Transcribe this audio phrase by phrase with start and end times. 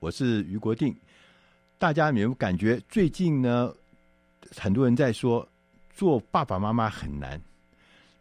[0.00, 0.96] 我是俞国定。
[1.78, 3.72] 大家有没有感觉最近呢？
[4.56, 5.46] 很多人在说
[5.94, 7.40] 做爸爸妈妈很难。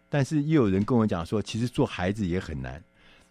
[0.10, 2.84] 但是又有人跟我讲说，其实做孩子也很难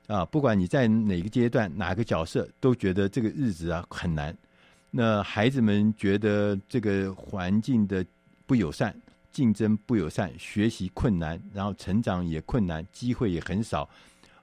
[0.07, 0.25] 啊！
[0.25, 4.35] 不管你在哪个阶段、哪个角色，都觉得这个日子啊很难。
[4.91, 8.05] 那孩子们觉得这个环境的
[8.47, 8.97] 不友善、
[9.31, 13.87] 竞争不友善、学习困难，然后成长也困难，机会也很少。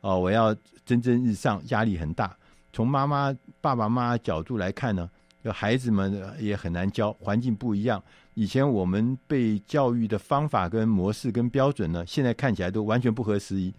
[0.01, 0.53] 哦、我要
[0.85, 2.37] 蒸蒸日上，压力很大。
[2.75, 5.09] 从妈妈、爸爸妈妈角度来看呢，
[5.41, 8.03] 就孩子们也很难教，环境不一样。
[8.33, 13.73] 以前我们被教育的方法跟模式跟标准呢，现在看起来都完全不合时宜。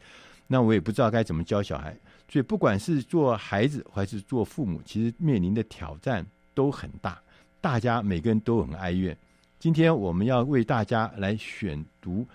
[0.47, 1.95] 那我也不知道该怎么教小孩。
[2.27, 7.21] 所以不管是做孩子还是做父母，其实面临的挑战都很大。
[7.61, 9.15] 大家每个人都很哀怨。
[9.59, 12.27] 今天我们要为大家来选读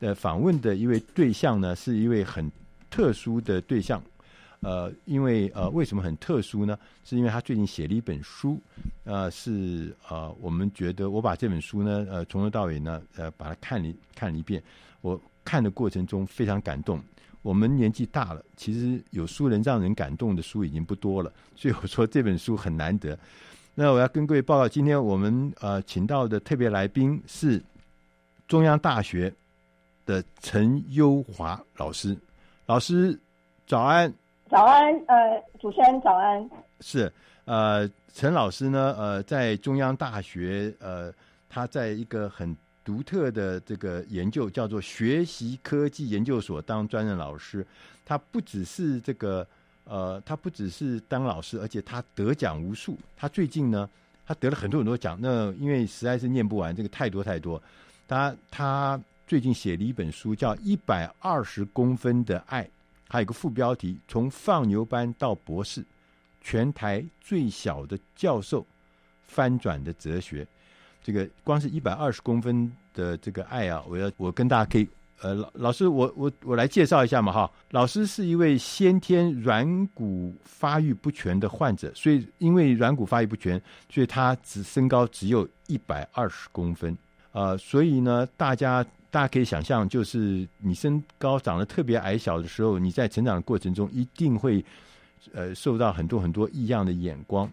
[0.00, 2.50] 的访问的一位对象呢，是一位很
[2.90, 4.02] 特殊的对象。
[4.60, 6.76] 呃，因为呃，为什么很特殊呢？
[7.04, 8.60] 是因为他最近写了一本书，
[9.04, 14.62] 呃，是呃，我们觉得我把这本书呢，呃，从头到尾呢，呃，把它看了看了一遍。
[15.00, 17.00] 我看的过程中非常感动。
[17.42, 23.16] 我们年纪大了，其实有书能让人感动的书已经不多了，所以我说这本书很难得。
[23.76, 27.62] 那我要跟各位报告，今天我们呃请到的特别来宾是
[28.48, 29.32] 中央大学
[30.04, 32.18] 的陈优华老师。
[32.66, 33.16] 老师，
[33.68, 34.12] 早安。
[34.50, 36.48] 早安，呃，主持人早安。
[36.80, 37.12] 是，
[37.44, 41.12] 呃，陈老师呢，呃，在中央大学，呃，
[41.48, 47.66] 他在一个很独特的这个研究，叫做学习科技研究所当专任老师。
[48.06, 49.46] 他不只是这个，
[49.84, 52.96] 呃，他不只是当老师，而且他得奖无数。
[53.16, 53.88] 他最近呢，
[54.26, 55.18] 他得了很多很多奖。
[55.20, 57.62] 那因为实在是念不完，这个太多太多。
[58.06, 62.64] 他他最近写了一本书，叫《一百二十公分的爱》。
[63.08, 65.82] 还有个副标题：从放牛班到博士，
[66.42, 68.66] 全台最小的教授
[69.26, 70.46] 翻转的哲学。
[71.02, 74.86] 这个光是一百二十公分的这个爱啊，我要我跟大家可以
[75.22, 77.50] 呃，老老师，我我我来介绍一下嘛哈。
[77.70, 83.58] 老师是一位先天软骨发育不全的患者，所以因为软骨发育不全，
[83.88, 86.96] 所以他只身高只有一百二十公分。
[87.32, 88.84] 呃，所以呢，大家。
[89.10, 94.62] 大家可以想象，就是你身高长得特别矮小的时候，你在成长的过程中一定会
[95.32, 97.50] 呃受到很多很多异样的眼光。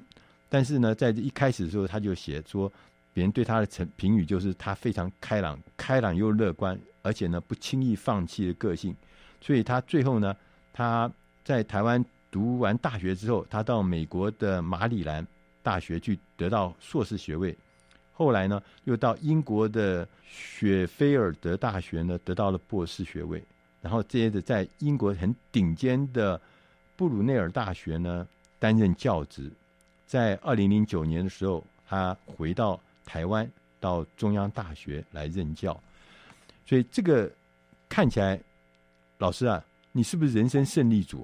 [0.50, 2.72] 但是呢，在一开始的时候，他就写说，
[3.14, 8.96] 别人对他的成评语就是他非常开朗，开朗又乐观，而且呢不轻易放弃的个性。
[9.40, 10.36] 所以他最后呢，
[10.74, 11.10] 他
[11.44, 15.26] 在台湾读完大学之后，他到美国的马里兰
[15.64, 17.58] 大学去得到硕士学位。
[18.18, 23.44] 后来呢，又到英国的雪菲尔德大学呢，得到了博士学位。
[23.82, 26.40] 然后接着在英国很顶尖的
[26.96, 28.26] 布鲁内尔大学呢
[28.58, 29.52] 担任教职。
[30.08, 33.48] 在二零零九年的时候，他回到台湾，
[33.80, 35.78] 到中央大学来任教。
[36.66, 37.30] 所以这个
[37.90, 38.40] 看起来，
[39.18, 41.24] 老师啊，你是不是人生胜利组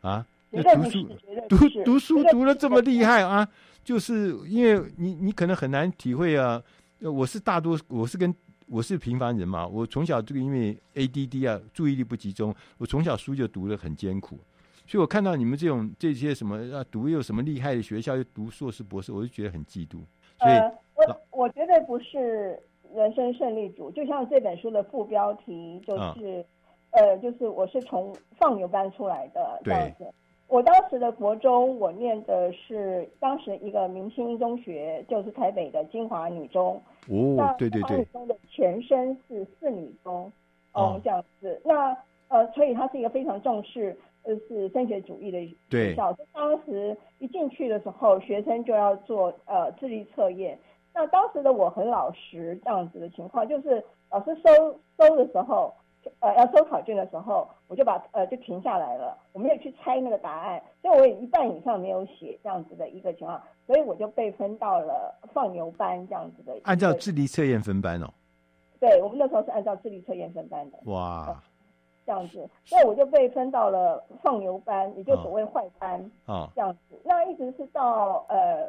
[0.00, 0.10] 啊？
[0.10, 1.08] 啊，那读书
[1.48, 3.46] 读读书读了这么厉害啊？
[3.90, 6.62] 就是因为你，你可能很难体会啊。
[7.00, 8.32] 我是大多，我是跟
[8.68, 9.66] 我是平凡人嘛。
[9.66, 14.38] 我从小这个因为 ADD 啊，注意力不集中，我从小书就读的很艰苦。
[14.86, 19.98] 所以我看到你们这种这些什么啊，读又什么厉害的学校，又读硕士博士，我就觉得很嫉妒。
[20.38, 22.56] 所以，呃、我我觉得不是
[22.94, 26.46] 人生胜利组，就像这本书的副标题就是，
[26.92, 30.04] 嗯、呃，就是我是从放牛班出来的这样子。
[30.50, 36.74] 我当时的国中，我念的是当时一个明星中学，就是台北的金华女中。
[37.08, 37.98] 哦，对对对。
[37.98, 40.30] 女中的前身是四女中，
[40.72, 41.62] 哦、嗯，这样子。
[41.64, 45.38] 那呃，所以它是一个非常重视呃是升学主义的
[45.70, 46.12] 学校。
[46.14, 46.26] 对。
[46.32, 50.58] 当时一进去的时候，学生就要做呃智力测验。
[50.92, 55.72] 那当时的我很老实，这样子的情况就是老师收收的时候。
[56.20, 66.58] 呃，要收考卷的时候，我就把呃就停下来了，我没有去猜那个答案，所以我也一半以上没有写这样子的一个情况，所以我就被分到了放牛班这样子的。
[66.64, 68.08] 按照智力测验分班哦。
[68.78, 70.78] 对，我们那时候是按照智力测验分班的。
[70.84, 71.36] 哇、呃，
[72.06, 77.00] 这样子，所以我就被分到了放牛班，也就所谓坏班啊，这样子。
[77.04, 78.66] 那一直是到呃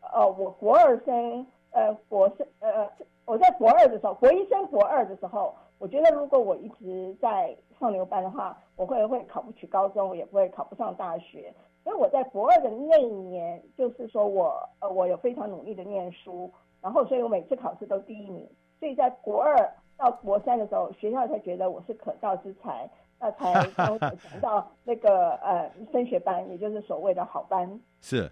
[0.00, 2.88] 呃我国二升呃国升呃
[3.26, 5.54] 我在国二的时候，国一升国二的时候。
[5.82, 11.52] 我觉得如果我一直在上牛班的话，我会会考不取高中，我也不会考不上大学。
[11.82, 16.48] 所以我在国二的那一年，就是说我呃我有非常努力的念书，
[16.80, 18.48] 然后所以我每次考试都第一名。
[18.78, 19.56] 所以在国二
[19.96, 22.88] 到国三的时候，学校才觉得我是可造之才，
[23.18, 27.80] 那才 让我讲到那个呃升学班，也就是所谓的好班。
[28.00, 28.30] 是。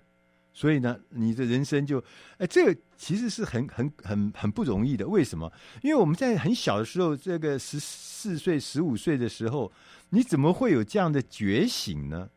[0.53, 2.03] 所以呢，你的人生就，
[2.39, 5.07] 哎，这个其实是很很很很不容易的。
[5.07, 5.51] 为什么？
[5.83, 9.71] 因为我们在很小的时候，这个十四岁、十五岁的时候，
[10.11, 12.29] 你怎么会有这样的觉醒呢？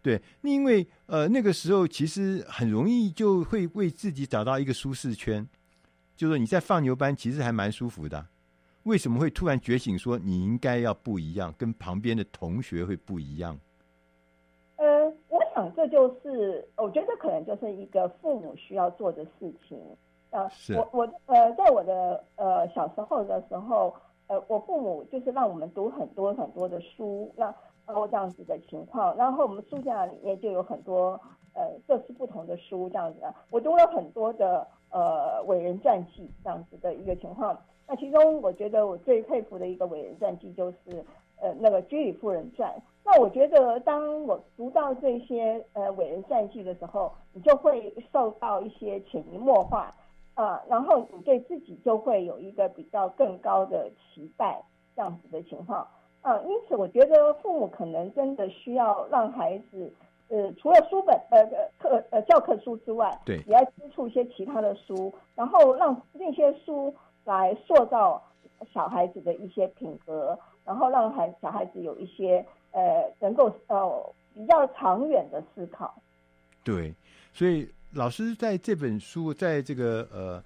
[0.00, 5.46] 对，因为呃那个时候其实很容易就会为自己找到一个舒适圈，
[6.16, 8.24] 就是说你在放牛班其实还蛮舒服的。
[8.84, 13.58] 为什么会突然觉醒，说你应该要不一样，跟旁边的同学会不一样？
[15.74, 19.80] 这就是我觉得可能就是一个父母需要做的事情
[20.30, 20.50] 啊。
[20.76, 23.94] 我我呃，在我的呃小时候的时候，
[24.26, 27.50] 呃，我父母就是让我们读很多很多的书，那
[27.86, 31.18] 包括这样子的情况，然后我们书架里面就有很多
[31.54, 33.34] 呃各式不同的书这样子的。
[33.50, 37.58] 我读了很多的呃伟人传记这样子的一个情况。
[37.86, 41.04] 那其中我觉得我最佩服的一个伟人传记就是
[41.40, 42.70] 呃那个居里夫人传。
[43.10, 49.94] 那我觉得，当我读到这些呃伟人传记的时候，你就会受到一些潜移默化
[50.34, 54.62] 啊，然后你对自己就会有一个比较更高的期待，
[54.94, 55.88] 这样子的情况
[56.20, 56.38] 啊。
[56.42, 59.90] 因此，我觉得父母可能真的需要让孩子，
[60.28, 61.42] 呃，除了书本呃
[61.78, 66.94] 课呃教科书之外，对，也要接触一些其他的书，然后让那些书
[67.24, 68.22] 来塑造
[68.70, 72.44] 小孩子的一些品格，然后让孩小孩子有一些。
[72.72, 76.00] 呃，能够呃比较长远的思考。
[76.62, 76.94] 对，
[77.32, 80.42] 所以老师在这本书，在这个呃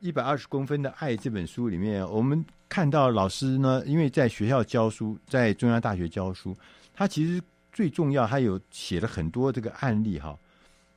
[0.00, 6.56] 一百二十公分的爱这本书里面，我们看到老师呢，因为在学校教书，在中央大学教书，
[6.94, 7.40] 他其实
[7.72, 10.36] 最重要，他有写了很多这个案例哈。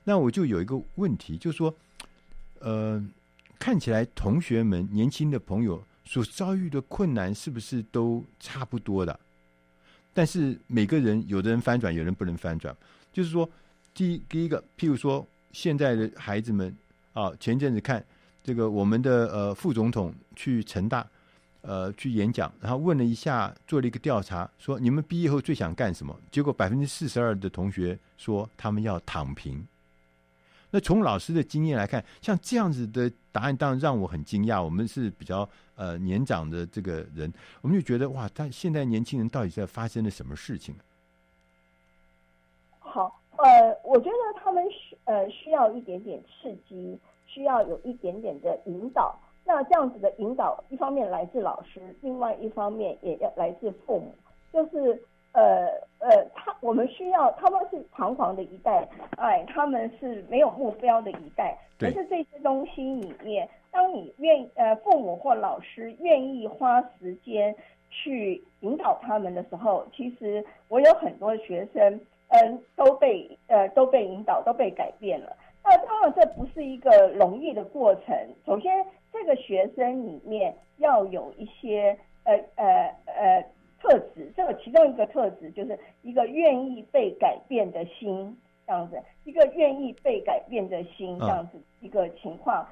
[0.04, 1.72] 那我就有一个问题，就是说，
[2.60, 3.06] 呃，
[3.60, 9.20] 看起来同学们年轻的朋友所遭遇的困难，是不是都差不多的？
[10.20, 12.76] 但是每个人，有的人翻转，有人不能翻转。
[13.14, 13.50] 就是说，
[13.94, 16.76] 第一第一个，譬如说，现在的孩子们
[17.14, 18.04] 啊，前阵子看
[18.44, 21.08] 这个我们的呃副总统去成大
[21.62, 26.14] 呃去演讲，然后问了一下，做了一个调查，说你们毕业后最想干什么？
[26.30, 29.66] 结果百分之四十二的同学说他们要躺平。
[30.72, 34.64] 那从老师的经验来看，像这样子的答案，当然让我很惊讶。
[34.64, 40.76] 我们是比较呃年长的这个人，我们就觉得哇，他现在年轻人到底在发生了什么事情？
[42.78, 49.18] 好，呃，我觉得他们需呃需要一点点刺激，需要有一点点的引导。
[49.44, 54.14] 那这样子的引导，一方面来自老师，另外一方面也要来自父母，
[54.54, 55.02] 就是。
[55.40, 55.68] 呃
[56.00, 58.86] 呃，他我们需要，他们是彷徨的一代，
[59.18, 61.58] 哎，他们是没有目标的一代。
[61.78, 67.56] 可是这些东西里面，当你愿呃父母或老师愿意花时间
[67.90, 71.82] 去引导他们的时候，其实我有很多学生，
[72.30, 75.36] 嗯、呃，都被呃都被引导，都被改变了。
[75.64, 78.16] 那当然这不是一个容易的过程。
[78.46, 82.66] 首先，这个学生里面要有一些呃呃
[83.06, 83.24] 呃。
[83.38, 83.46] 呃
[83.82, 92.68] 特质，这个其中一个特质就是一个愿意被改变的心，这样子，一个愿意被改变的心，这样子一个情况。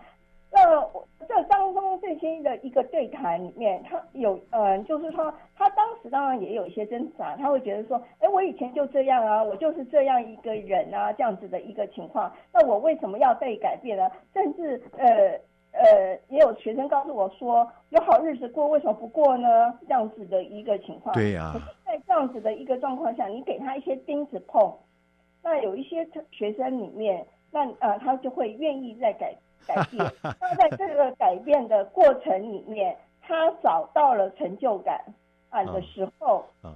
[0.52, 14.10] 那我这当中这些的一个对谈里面，他有嗯，就是说他当时当然也有一些挣扎，他会觉得说，哎，我以前就这样啊，我就是这样一个人啊，这样子的一个情况，那我为什么要被改变呢？
[14.34, 15.40] 甚至呃。
[15.78, 19.48] 呃，也有学生告诉我说，有好日子过，为什么不过呢？
[19.82, 21.14] 这样子的一个情况。
[21.14, 21.62] 对呀、啊。
[21.86, 24.74] 在这样子的一个状况下，你给他一些钉子碰，
[25.42, 29.34] 那有一些学生里面，那呃，他就会愿意再改
[29.66, 30.04] 改变。
[30.42, 35.02] 那在这个改变的过程里面，他找到了成就感
[35.50, 36.76] 啊的时候，啊，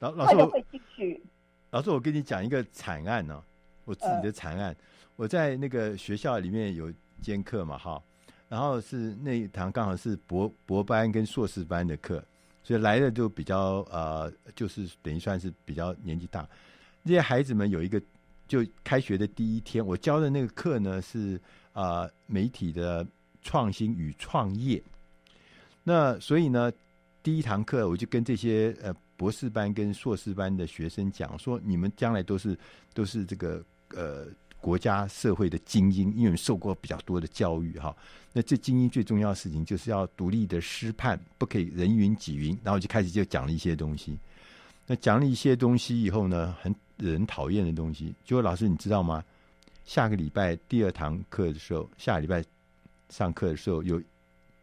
[0.00, 1.22] 老老师就会继续。
[1.70, 3.44] 老师，我跟你讲一个惨案呢、啊，
[3.84, 4.70] 我自己的惨案。
[4.70, 4.76] 呃、
[5.16, 8.02] 我在那个学校里面有兼课嘛，哈，
[8.48, 12.24] 然后是那一堂刚好是博博班跟硕士班的课，
[12.62, 16.48] 所以来的就比较呃，就是等于算是比较年纪大。
[17.04, 18.00] 这些孩子们有一个，
[18.46, 21.40] 就开学的第一天，我教的那个课呢是
[21.72, 23.06] 啊、媒体的
[23.42, 24.82] 创新与创业。
[25.84, 26.70] 那所以呢，
[27.22, 32.58] 第一堂课我就跟这些呃博士班跟硕士班的学生讲说，你们将来都是
[32.92, 34.26] 都是这个呃
[34.60, 37.94] 国家社会的精英，因为受过比较多的教育哈。
[38.32, 42.58] 那这精英最重要的事情就是要独立的思判，不可以人云己云。
[42.62, 44.18] 然后就开始就讲了一些东西。
[44.86, 46.74] 那讲了一些东西以后呢，很。
[47.00, 49.22] 惹人讨厌的东西，结果老师你知道吗？
[49.84, 52.44] 下个礼拜第二堂课的时候，下礼拜
[53.08, 54.02] 上课的时候，有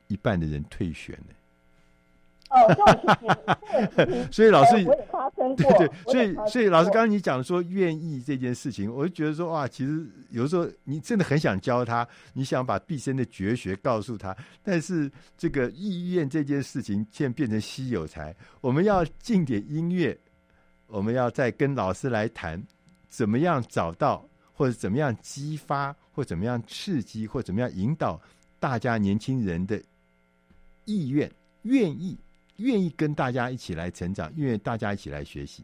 [0.09, 1.27] 一半的人退选了。
[2.55, 3.57] 哦，
[3.95, 5.55] 这种事情， 所以老师，我也发生过。
[5.55, 18.35] 对对，所以所以老师刚刚你讲说愿意这件事情，我就觉得说哇，其实有时候你真的很想教他，你想把毕生的绝学告诉他，但是这个意愿这件事情，现在变成稀有才。
[18.61, 20.17] 我们要进点音乐。
[20.87, 22.63] 我们要再跟老师来谈，
[23.09, 28.21] 怎么样找到，或者怎么样激发，或怎么样刺激，或怎么样引导
[28.59, 29.81] 大家年轻人的
[30.85, 31.29] 意愿，
[31.63, 32.15] 愿意
[32.57, 35.63] 愿意跟大家一起来成长，愿意大家一起来学习。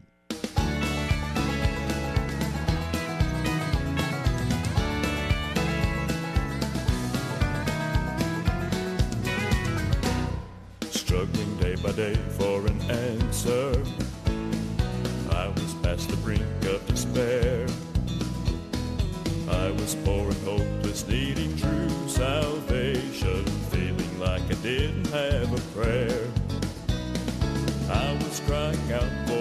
[28.92, 29.31] Yeah.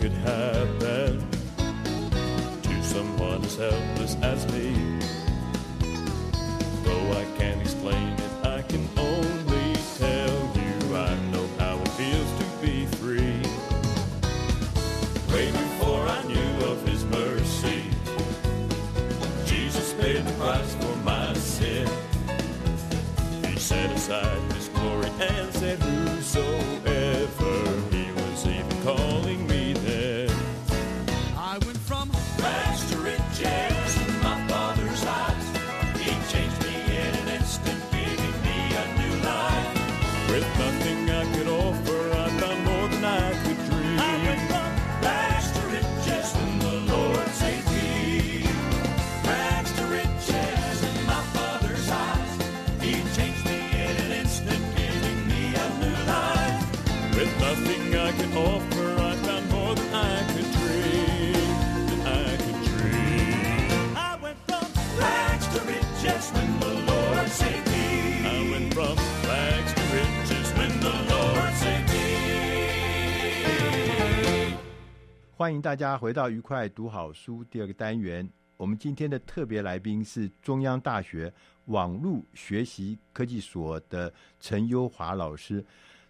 [0.00, 1.28] could happen
[2.62, 3.99] to someone's help.
[75.50, 78.30] 欢迎大家回到愉快读好书第二个单元。
[78.56, 81.32] 我们今天的特别来宾是中央大学
[81.64, 85.64] 网络学习科技所的陈优华老师。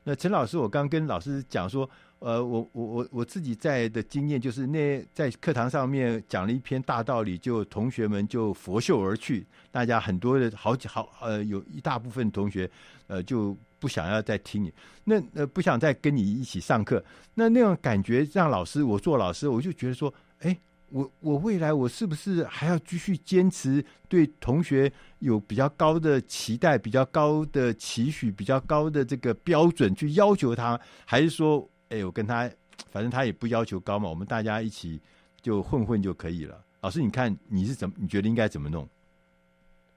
[0.05, 12.71] 那陈老师，我刚跟老师讲说，呃，我我我我自己在的经验就是，那在课堂上面讲了一篇大道理，就同学们就拂袖而去，大家很多的好几好呃，有一大部分同学
[13.07, 13.57] 呃就。
[13.81, 14.73] 不想要再听你，
[15.03, 17.03] 那呃不想再跟你一起上课，
[17.35, 20.57] 那那种感觉让老师，我做老师，我就觉得说，哎，
[20.91, 32.49] 我我未来我是不是还要继续坚持对同学有比较高的期待、比较高的期许、比较高的这个标准去要求他，还是说，哎，我跟他
[32.91, 35.01] 反正他也不要求高嘛，我们大家一起
[35.41, 36.63] 就混混就可以了。
[36.83, 37.95] 老师，你看你是怎么？
[37.99, 38.89] 你觉得应该怎么弄？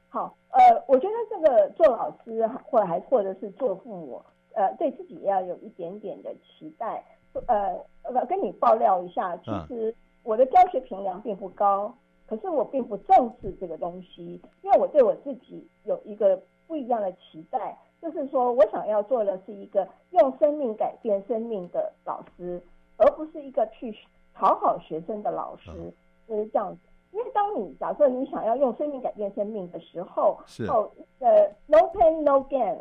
[0.10, 4.22] 好，呃，我觉得这个做老师，或者还或者是做父母，
[4.54, 7.04] 呃，对自己也要有一点点的期待。
[7.48, 11.92] 呃，跟你爆料一下，其实我的教学评量并不高，
[12.28, 22.62] 可是我并不重视这个东西，因为我对我自己有一个不一样的期待，就是说我想要做的是一个用生命改变生命的老师，
[22.98, 23.92] 而不是一个去
[24.36, 25.72] 讨好学生的老师，
[26.28, 26.80] 就是这样子。
[27.14, 30.90] 因为当你假设你想要用生命改变生命的时候，是哦，
[31.20, 32.76] 呃，no pain no gain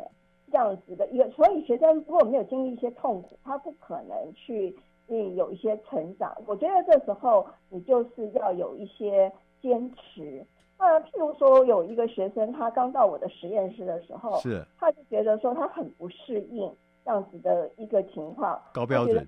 [0.51, 4.75] 这样子的一个，所以学生如果没有经历一些痛苦，他不可能去
[5.07, 6.35] 嗯有一些成长。
[6.47, 10.43] 我觉得这时候你就是要有一些坚持。
[10.79, 16.75] 那譬如说有一个学生，他刚到我的实验室的时候，是他就觉得说他很不适应
[17.05, 19.27] 这样子的一个情况，高标准，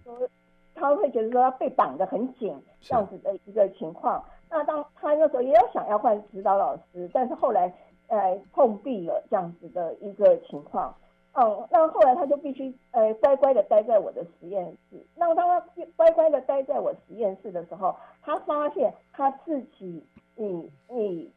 [0.73, 4.21] 他会觉得说他被绑得很紧这样子的一个情况。
[4.55, 7.73] 那当他那时候也有想要换指导老师，但是后来
[8.07, 10.95] 呃碰壁了这样子的一个情况，
[11.33, 15.05] 嗯，那后来他就必须呃乖乖的待在我的实验室。
[15.13, 15.59] 那当他
[15.97, 20.01] 乖乖的待在我实验室的时候，他发现他自己
[20.37, 21.27] 嗯嗯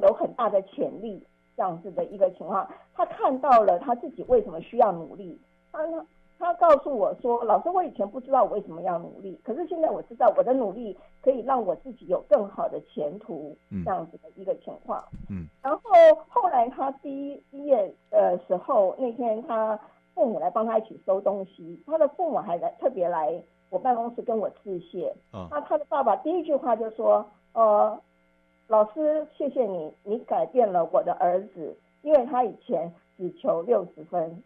[0.00, 1.22] 有很大的潜力
[1.54, 5.38] 这样子的一个情况，他看到了他自己为什么需要努力，
[5.70, 6.06] 他呢。
[6.42, 15.80] 他告诉我说：“老师，我以前不知道我为什么要努力，可是现在我知道我的努力可以让我自己有更好的前途，这样子的一个情况。”嗯，然后
[16.28, 19.78] 后来他第一毕业的时候，那天他
[20.14, 25.14] 父母来帮他一起收东西，他的父母还来特别来我办公室跟我致谢。
[25.30, 27.96] 啊，那他的爸爸第一句话就说：“呃，
[28.66, 34.42] 老师，谢谢你，你改变了我的儿子，因为他以前只求六十分。”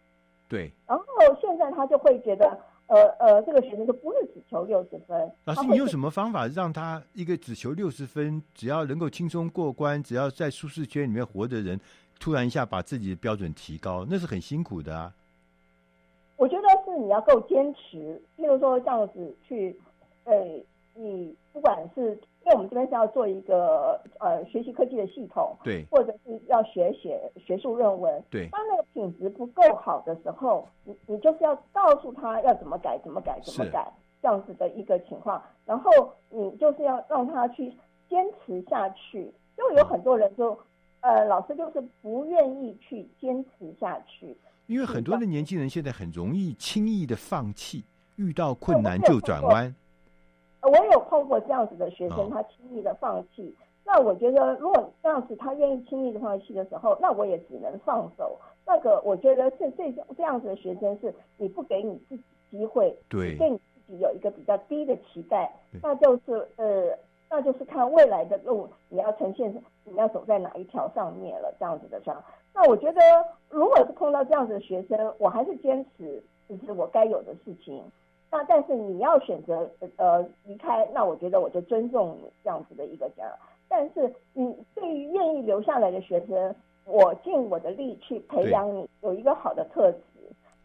[0.47, 1.05] 对，然后
[1.41, 5.31] 现在他就会觉得，呃呃，这个学生就不是只求六十分。
[5.45, 11.79] 老师，你有什么方法让他一个只求六十分，只要能够轻松过关，只要在舒适圈里面活的人，
[12.19, 15.13] 突然一下把自己的标准提高，那是很辛苦的啊。
[16.37, 19.77] 我觉得是你要够坚持，譬如说这样子去，
[20.23, 20.33] 呃，
[20.93, 22.17] 你不管是。
[22.47, 28.47] 因为我们这边是要做一个呃学习科技的系统，对，或者是要学写学术论文，对。
[28.49, 35.43] 当那个品质不够好的时候，你你就是要告诉他要怎么改，怎么改，怎么改，这样子的一个情况。
[35.65, 35.91] 然后
[36.29, 37.69] 你就是要让他去
[38.09, 39.29] 坚持下去。
[39.57, 40.57] 就有很多人就，
[41.01, 44.37] 嗯、呃，老师就是不愿意去坚持下去。
[44.67, 47.83] 因为很多的年轻人现在很容易轻易的放弃，
[48.15, 49.75] 遇到困难就转弯。
[50.67, 53.55] 我有碰过这样子的学生，他轻易的放弃。
[53.85, 58.37] 那我觉得，如果这样子他愿意轻易的放弃的时候，那我也只能放手。
[58.65, 65.49] 那个我觉得是这种这样子的学生，是你不给你自己机会，对，对你自己有一个比较低的期待，
[65.81, 66.97] 那就是呃，
[67.29, 69.53] 那就是看未来的路你要呈现，
[69.85, 72.01] 你要走在哪一条上面了，这样子的。
[72.53, 73.01] 那我觉得，
[73.49, 77.81] 如果是碰到这样子的学生，我还是坚持就是我该有的事情。
[78.29, 83.23] 那但是你要选择呃离开，那我觉得我就尊重你这样子的一个家。
[83.69, 89.99] 但是你对于愿意留下来的学生，我尽我的力去培养你有一个好的特质。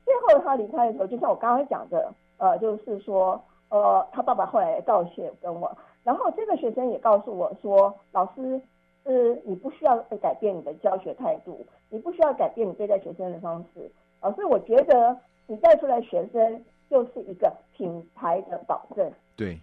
[0.05, 8.61] 最后他离开的时候，就像我刚刚讲的，呃，就是说，呃，他爸爸后来道谢跟我，然后这个学生也告诉我说，老师，
[9.05, 13.90] 呃你不需要改变你的教学态度，你不需要改变你对待学生的方式。
[14.20, 16.64] 老师，我觉得你带出来学生。
[16.92, 19.11] 就是一个品牌的保证。
[19.35, 19.59] 对，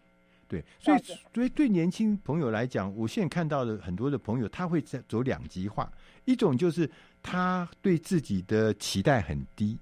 [0.48, 0.98] 对，所以，
[1.32, 5.92] 所以对年轻朋友来讲，我现在看到的很多的朋友，他会在走两极化。
[6.26, 6.90] 一种就是
[7.22, 9.78] 他对自己的期待很低，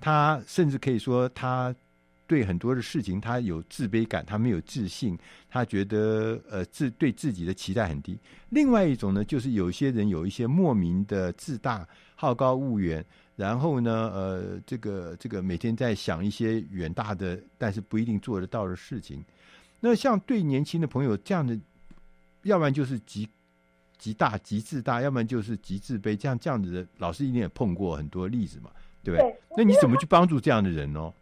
[0.00, 1.74] 他甚至可以说他
[2.26, 8.18] 对很多的事情他有自卑感，他没有自信，他觉得呃自对自己的期待很低。
[8.50, 13.04] 另外一种呢，就是有些人有一些莫名的自大、好高骛远。
[13.36, 19.24] 然后呢，呃，这个这个每天在想一些远大的，但是不一定做得到的事情。
[19.80, 21.58] 那像对年轻的朋友这样的，
[22.44, 23.28] 要不然就是极
[23.98, 28.70] 极大极自大，要不然就是极自卑，这样这样子的，老师一定也碰过很多例子嘛，
[29.02, 29.28] 对不对？
[29.28, 31.12] 对，那你怎么去帮助这样的人呢？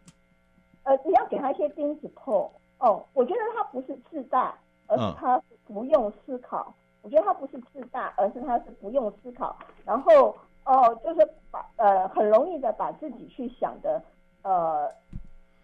[0.84, 3.04] 呃，你要给他一些钉子破哦。
[3.14, 4.54] 我觉得他不是自大，
[4.86, 6.66] 而是他不用思考。
[6.68, 10.34] 嗯、我觉得他不是自大，而是他是不用思考，然后。
[10.64, 14.00] 哦，就是把呃很容易的把自己去想的
[14.42, 14.88] 呃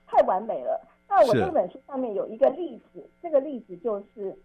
[0.09, 0.85] 太完美了。
[1.09, 4.37] 那我这本书上面有一个例子，这个例子就是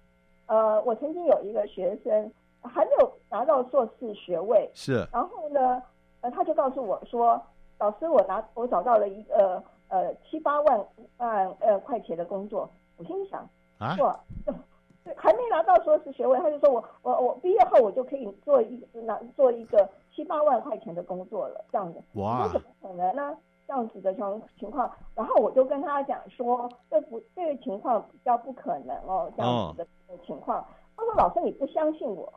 [0.46, 2.32] 呃我曾经有一个学生
[2.62, 5.82] 还没有拿到硕士学位，是，然后呢
[6.22, 7.42] 呃他就告诉我说，
[7.80, 10.86] 老师我拿我找到了一个呃七八万
[11.18, 14.20] 万呃块钱的工作，我心里想啊，哇，
[15.16, 22.02] 还没拿到硕士学位，他就说我我我毕业后我就可以做一拿做一个七八万块钱的工作了，这样子。
[22.14, 22.50] 哇！
[22.52, 23.38] 怎么可能呢？
[23.68, 30.60] 这样子的情情况，然后我就跟他讲说，这不这个情况比较不可能哦，这样子的情况。
[30.60, 30.66] 哦、
[30.98, 32.32] 他说：“老师，你不相信我？”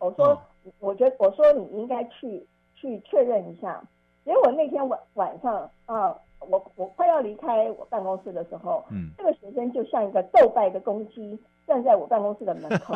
[0.00, 0.38] 我说：“哦、
[0.80, 3.82] 我觉得，我说你应该去去确认一下。”
[4.24, 6.16] 结果那天晚晚上啊，
[6.48, 12.94] 我我快要离开我办公室的时候，嗯，这个学生就像一个斗败的公鸡站在我办公室的门口，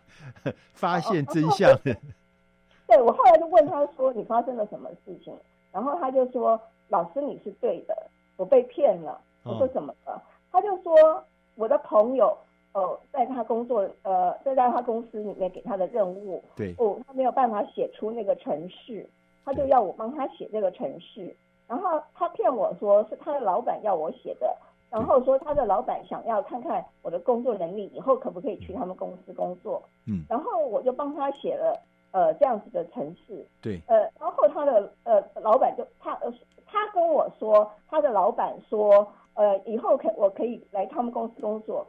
[0.72, 1.70] 发现真相。
[2.86, 5.34] 对，我后来就问他说：“你发生了什么事情？”
[5.72, 6.60] 然后他就说。
[6.90, 7.94] 老师，你是对的，
[8.38, 9.20] 我被骗了。
[9.44, 10.14] 我说怎么了？
[10.14, 11.22] 哦、他就说
[11.54, 12.34] 我的朋友，
[12.72, 19.06] 呃，在他工作，呃，在在他公司里面给他的任务，对，哦，他没有办法写出那个程式，
[19.44, 21.36] 他就要我帮他写这个程式。
[21.68, 24.56] 然后他骗我说是他的老板要我写的，
[24.90, 29.82] 然后说他的老板想要看看我的工作能力，以后可不可以去他们公司工作。
[30.06, 31.78] 嗯，然后我就帮他写了
[32.10, 33.46] 呃这样子的程式。
[33.62, 36.32] 对，呃，然后他的呃老板就他呃。
[36.70, 41.86] 他跟我说，他的老板说，呃，以后可我可以来他们公司工作，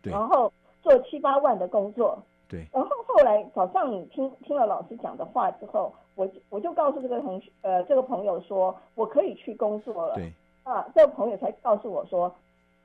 [0.00, 2.16] 对，然后做七八万的工作，
[2.48, 2.64] 对。
[2.72, 10.32] 然后后来早上你听听了老师讲的话之后，我我就告诉这个同学，呃，这个朋友说我可以去工作了，对。
[10.64, 12.34] 啊，这个朋友才告诉我说，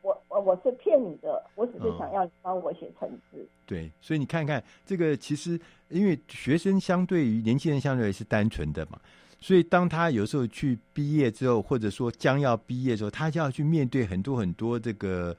[0.04, 3.44] 我我我是骗你的，我只是想要你帮我写程式。
[3.66, 9.00] 对，所以你看看这个，其实因为学生相对于年轻人相对是单纯的嘛。
[9.40, 15.36] 所以，当他有时候去毕业之后，或者说将要毕业的时候，他就要去面对很多很多这个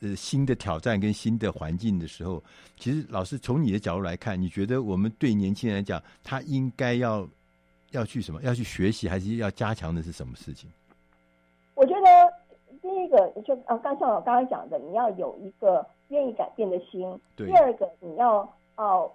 [0.00, 2.44] 呃新的挑战跟新的环境的时候，
[2.78, 7.26] 其实老师从你的角度来看，你觉得我们对年轻人来讲，他应该要
[7.96, 8.40] 要去什么？
[8.42, 10.70] 要去学习，还是要加强的是什么事情？
[11.74, 12.32] 我觉得
[12.80, 17.18] 第一个就啊，刚像我刚刚讲的，你要有一个愿意改变的心。
[17.34, 17.48] 对。
[17.48, 19.10] 第二个，你要哦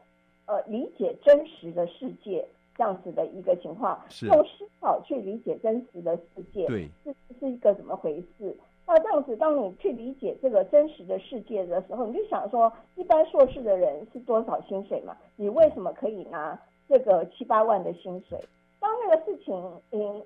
[0.46, 2.46] 呃理解真实的世界。
[2.78, 8.56] 这样子的一个情况，用思考去理解真实的世界，对，是是一个怎么回事？
[8.88, 15.16] 那这样子，当你去理解这个真实的世界的时候，你就想说，一般硕士的人是多少薪水嘛？
[15.36, 18.40] 你为什么可以拿这个七八万的薪水？
[18.82, 19.56] 当那个事情
[19.92, 20.22] 嗯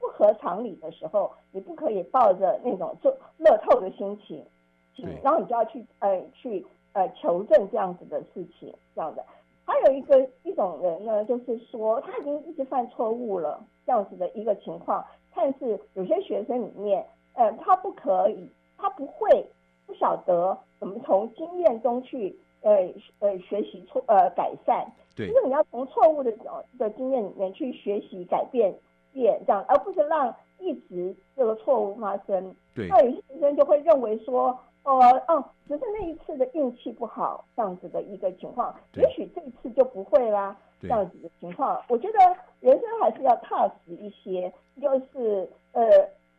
[0.00, 4.44] 不合常理的时候，你不可以抱着那种做乐透的心情，
[5.22, 9.24] 然后你就要去呃去呃求证这样子的事情，这样的。
[9.64, 15.04] 还有一个一种人呢，就是说他已经一直犯错误了，这样子的一个情况。
[15.34, 19.46] 但是有些学生里面，呃，他不可以，他不会，
[19.86, 22.88] 不晓得怎么从经验中去，呃
[23.20, 24.90] 呃，学习错呃改善。
[25.18, 26.32] 对，就是你要从错误的
[26.78, 28.74] 的经验里面去学习改变
[29.12, 32.54] 变这样，而不是让一直这个错误发生。
[32.74, 34.58] 对，那有些学生就会认为说。
[34.84, 40.56] 哦哦，只是那一次的运气不好，这样子的一个情况，也许这一次就不会啦。
[40.80, 42.18] 这样子的情况，我觉得
[42.60, 44.50] 人生还是要踏实一些。
[44.80, 45.84] 就是呃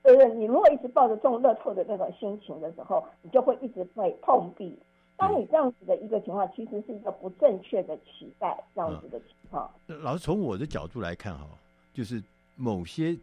[0.02, 4.76] 呃，你如果一直抱着中乐透的那种心情的时候，你就会一直被碰壁。
[5.20, 9.70] 当你这样子的一个情况，其实是一个不正确的期待，这样子的情况。
[9.88, 11.46] 嗯，老师从我的角度来看哈，
[11.94, 12.24] 就是
[12.56, 13.16] 某些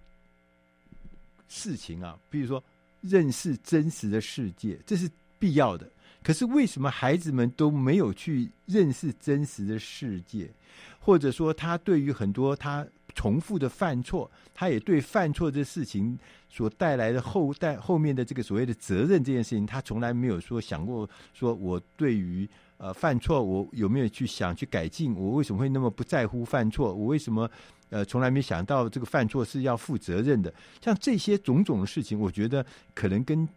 [1.48, 2.62] 事情啊，比如说。
[3.02, 5.88] 认识真实的世界，这是必要的。
[6.24, 10.50] 可是为什么孩子们都没有去认识真实的世界？
[10.98, 12.84] 或者说，他对于很多他
[13.16, 16.16] 重复的犯错，他也对犯错这事情
[16.48, 21.08] 所带来的后代后面的这个所谓的责任这件事情，他从来没有说想过。
[21.32, 25.16] 说我对于呃犯错，我有没有去想去改进？
[25.16, 26.94] 我为什么会那么不在乎犯错？
[26.94, 27.50] 我为什么？
[27.88, 30.52] 呃，从来没想到这个犯错是要负责任的，
[30.82, 33.48] 像这些种种的事情，我觉得可能跟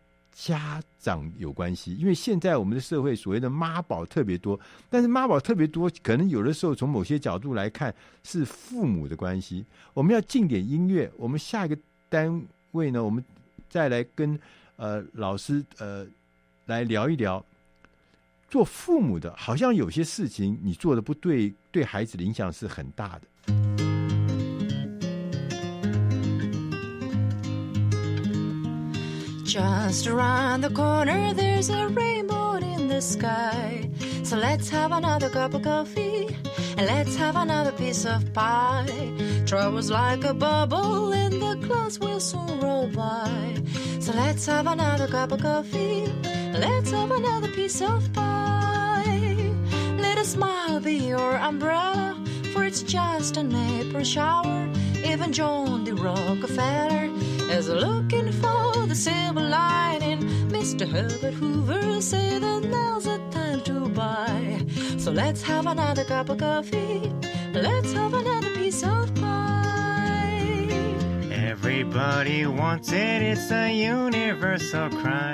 [0.41, 1.93] 家长有关系。
[1.95, 4.58] 因为现在我们的社会所谓的妈宝特别多，
[4.89, 9.65] 但是妈宝特别多，可能有的时候从某些角度来看是父母的关系。
[9.93, 13.23] 我们要进点音乐，我们下一个单位呢，我们
[13.69, 14.39] 再来跟
[14.78, 16.08] 呃老师呃
[16.67, 17.43] 来聊一聊，
[18.49, 23.88] 做父母的，好像有些事情你做的不对，对孩子的影响是很大的。
[29.49, 33.89] Just around the corner, there's a rainbow in the sky.
[34.23, 36.27] So let's have another cup of coffee
[36.77, 39.12] and let's have another piece of pie.
[39.47, 43.55] Trouble's like a bubble and the clouds will soon roll by.
[43.99, 46.05] So let's have another cup of coffee,
[46.53, 49.51] let's have another piece of pie.
[49.97, 54.69] Let a smile be your umbrella, for it's just an April shower.
[55.03, 55.91] Even John D.
[55.93, 57.09] Rockefeller
[57.49, 60.19] is looking for the silver lining.
[60.49, 60.88] Mr.
[60.88, 64.65] Herbert Hoover say that now's the time to buy.
[64.97, 67.12] So let's have another cup of coffee.
[67.53, 70.69] Let's have another piece of pie.
[71.31, 75.33] Everybody wants it, it's a universal cry.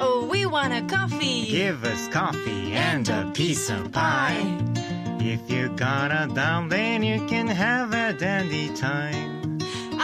[0.00, 1.46] Oh, we want a coffee.
[1.46, 4.60] Give us coffee and a piece of pie.
[5.20, 9.43] If you got a dime, then you can have a dandy time.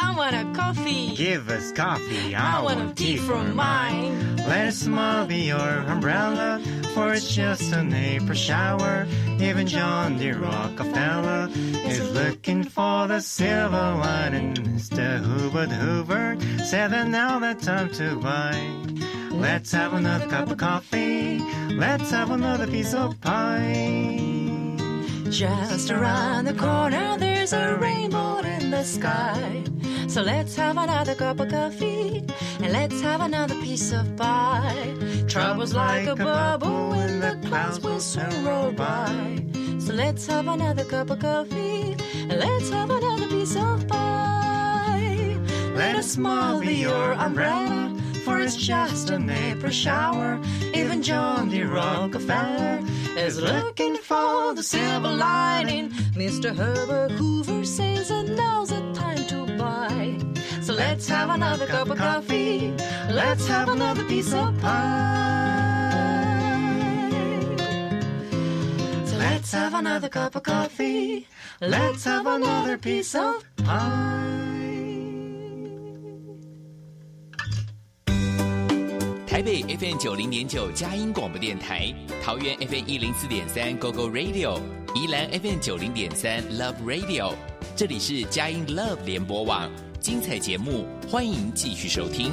[0.03, 1.15] I want a coffee.
[1.15, 4.37] Give us coffee, I, I want a tea from mine.
[4.37, 6.61] Let a smile be your umbrella,
[6.95, 9.07] for it's just an April shower.
[9.39, 10.33] Even John D.
[10.33, 14.55] Rockefeller is looking for the silver lining.
[14.55, 15.19] Mr.
[15.19, 18.59] Hoover Hoover said that now the time to buy.
[19.31, 21.39] Let's have another cup of coffee.
[21.71, 24.19] Let's have another piece of pie.
[25.31, 27.17] Just around the corner,
[27.51, 29.63] there's a rainbow in the sky.
[30.09, 32.25] So let's have another cup of coffee
[32.61, 34.95] and let's have another piece of pie.
[35.29, 39.43] Trouble's like a bubble when the clouds will soon roll by.
[39.79, 45.37] So let's have another cup of coffee and let's have another piece of pie.
[45.75, 50.41] Let a smile be your umbrella, for it's just an April shower.
[50.75, 51.63] Even John D.
[51.63, 52.81] Rockefeller
[53.21, 55.91] is looking for the silver lining.
[56.15, 56.55] Mr.
[56.55, 60.19] Herbert Hoover says that now's the time to buy.
[60.63, 62.73] So let's have another cup of coffee.
[63.11, 65.91] Let's have another piece of pie.
[69.05, 71.27] So let's have another cup of coffee.
[71.61, 74.20] Let's have another piece of pie.
[79.41, 81.91] 台北 FM 九零点九佳音广播电台，
[82.23, 84.61] 桃园 FM 一零四点三 GO GO Radio，
[84.95, 87.35] 宜兰 FM 九零点三 Love Radio，
[87.75, 92.33] 这里是佳音 Love 联播网，精彩节目欢迎继续收听。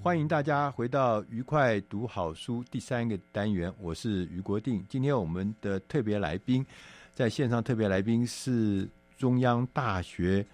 [0.00, 4.86] 欢迎大家回到愉快读好书第三个单元，我是于国定。
[4.88, 6.64] 今天我们的特别来宾
[7.12, 10.46] 在线上，特别来宾是中央大学。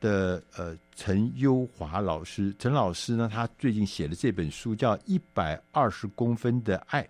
[0.00, 7.04] 的呃，陈优华老师，陈老师呢，他最近写的这本书叫《一百二十公分的爱》，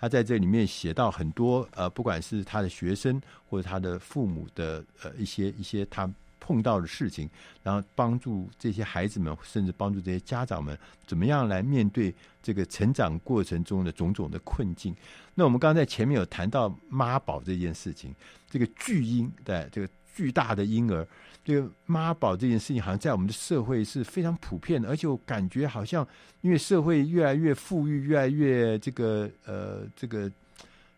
[0.00, 7.28] 他在这里面写到很多呃，不管是他的学生或者他的父母的呃一些一些他碰到的事情，
[7.62, 14.96] 然后帮助这些孩子们，甚至帮助这些家长们，怎么样来面对这个成长过程中的种种的困境。
[15.34, 18.14] 那我们刚才前面有谈到妈宝这件事情，
[18.48, 21.06] 这个巨婴对这个巨大的婴儿。
[21.46, 26.04] 这个妈宝这件事情，好像在我们的社会是非常普遍的，而且我感觉好像，
[26.40, 30.28] 因为社会越来越富裕，越来越这个呃，这个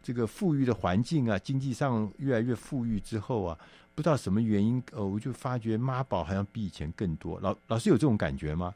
[0.03, 3.59] 这个富裕的环境啊，经济上越来越富裕之后啊，
[3.95, 7.39] 不知道什么原因，呃，我就发觉妈宝好像比以前更多。
[7.41, 8.75] 老老师有这种感觉吗？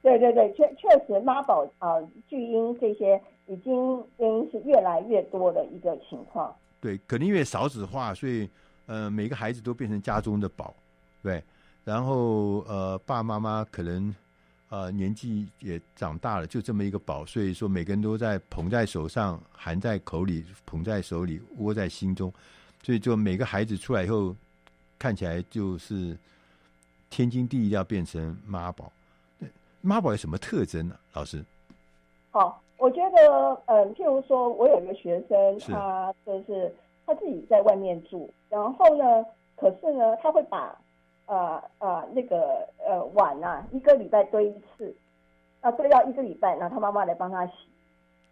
[0.00, 6.56] 对对对，确确实妈宝啊、呃，巨婴这些已经原因是越来越多的一个情况。
[6.80, 8.48] 对，可能因为少子化，所以
[8.86, 10.74] 呃，每个孩子都变成家中的宝。
[11.22, 11.42] 对，
[11.84, 14.14] 然后呃，爸爸妈妈可能
[14.68, 22.32] 呃年纪也长大了，就这么一个宝，所以说每个人都在捧在手上，含在口里，捧在手里，握在心中，
[22.82, 24.34] 所以就每个孩子出来以后，
[24.98, 26.16] 看起来就是
[27.08, 28.90] 天经地义要变成妈宝。
[29.80, 30.96] 妈宝有什么特征呢？
[31.12, 31.44] 老师？
[32.30, 36.72] 好，我觉得嗯，譬如说我有一个学生，他就是
[37.04, 39.04] 他自己在外面住，然后呢，
[39.56, 40.72] 可是呢，他会把
[41.26, 44.94] 呃呃，那个呃碗呐、啊，一个礼拜堆一次，
[45.60, 47.52] 啊，堆到一个礼拜，然后他妈妈来帮他洗，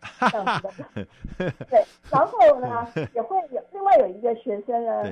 [0.30, 1.52] 这样子的。
[1.70, 5.04] 对，然后呢，也会有另外有一个学生呢，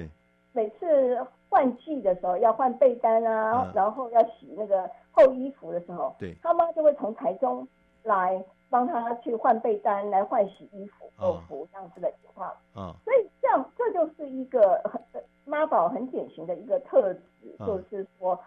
[0.52, 7.66] 每次换季的时候要换被单啊，嗯、然后要洗那个厚衣服的时候，对，他妈就会从台中
[8.02, 12.52] 来帮他去换被单，来换洗衣服、厚服这样子的情况。
[12.76, 15.00] 嗯，所以这样这就是一个很。
[15.48, 18.38] 妈宝很典型的一个特质，就是说，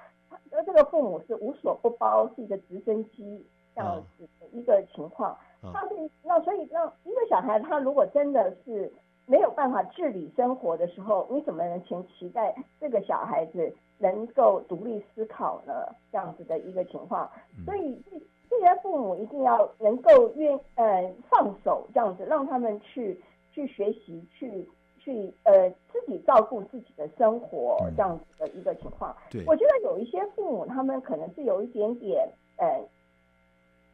[0.51, 3.43] 呃，这个父母是无所不包，是一个直升机
[3.75, 5.35] 这样子的一个情况。
[5.73, 8.91] 他是那所以让一个小孩，他如果真的是
[9.25, 15.73] 没有办法自理生活的时候，你怎么能前期待这个小孩子能够独立思考呢？
[16.11, 17.29] 这样子的一个情况。
[17.65, 23.19] 所以这这些父母一定要能够愿呃放手这样子，让他们去
[23.51, 24.69] 去学习去。
[25.03, 32.67] 去呃自己照顾自己的生活这样子的一个情况，对，我觉得有一些父母他们可能是有一点点呃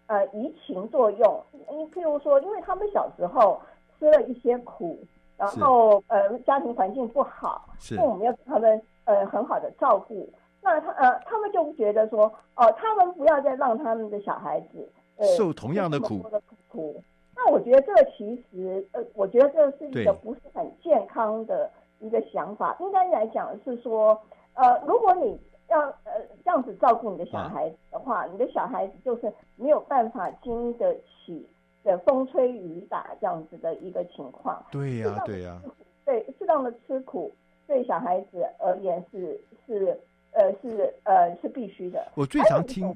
[0.07, 3.61] 呃移情作用，你譬如说，因为他们小时候
[3.97, 4.99] 吃了一些苦，
[5.37, 10.29] 然后呃家庭环境不好，父母没有给他们呃很好的照顾，
[10.61, 16.21] 那他呃他们就觉得说哦、呃，他们不要再让他们的小孩子呃受同样的苦
[16.67, 17.01] 苦。
[17.37, 22.75] 那那我觉得这个其实，呃，我觉得这是一个不是很健康的一个想法。
[22.81, 24.19] 应该来讲是说，
[24.53, 31.47] 呃，如果你要呃这样子照顾你的小孩子的话，啊、你的小孩子就是没有办法经得起
[31.85, 34.61] 的风吹雨打这样子的一个情况。
[34.69, 35.71] 对呀、啊，对呀、啊。
[36.03, 37.31] 对，适当的吃苦
[37.65, 39.97] 对小孩子而言是是
[40.31, 42.05] 呃是呃是必须的。
[42.15, 42.93] 我最常听，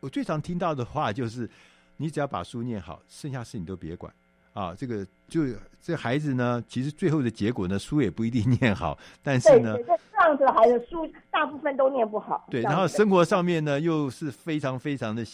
[0.00, 1.46] 我最常听到的话就是。
[1.96, 4.12] 你只要把书念好，剩下事你都别管
[4.52, 4.74] 啊！
[4.74, 5.44] 这个就
[5.80, 12.46] 这孩子呢，其实最后的结果呢，书也不一定念好，但是呢，这样子的孩子书大部分都念不好。
[12.50, 15.24] 对，然后生活上面呢，又是非常非常的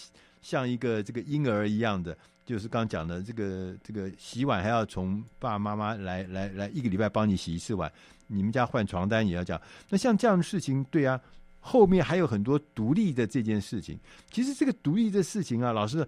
[0.41, 2.17] 像一个这个婴儿一样的，
[2.47, 7.91] 就是刚讲的这个这个洗碗还要从爸爸妈妈来来来一个礼拜帮你洗一次碗，
[8.29, 9.61] 你们家换床单也要讲。
[9.89, 11.21] 那像这样的事情，对啊，
[11.59, 13.99] 后面还有很多独立的这件事情。
[14.31, 16.07] 其实这个独立的事情啊，老师。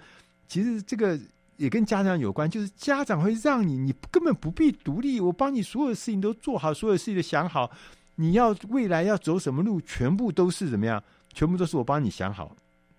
[0.51, 1.17] 其实这个
[1.59, 7.71] 也跟家长有关，就是家长会让你，你根本不必独立，我帮你所有事情都做好，所有事情都想好，
[8.17, 11.01] 你要未来要走什么路，全部都是怎么样，
[11.33, 12.51] 全部都是我帮你想好，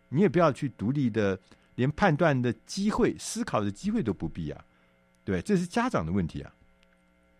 [0.08, 1.38] 你也不要去独立的，
[1.76, 4.64] 连判断的机会、思考的机会都不必啊，
[5.26, 6.54] 对，这是家长的问题啊。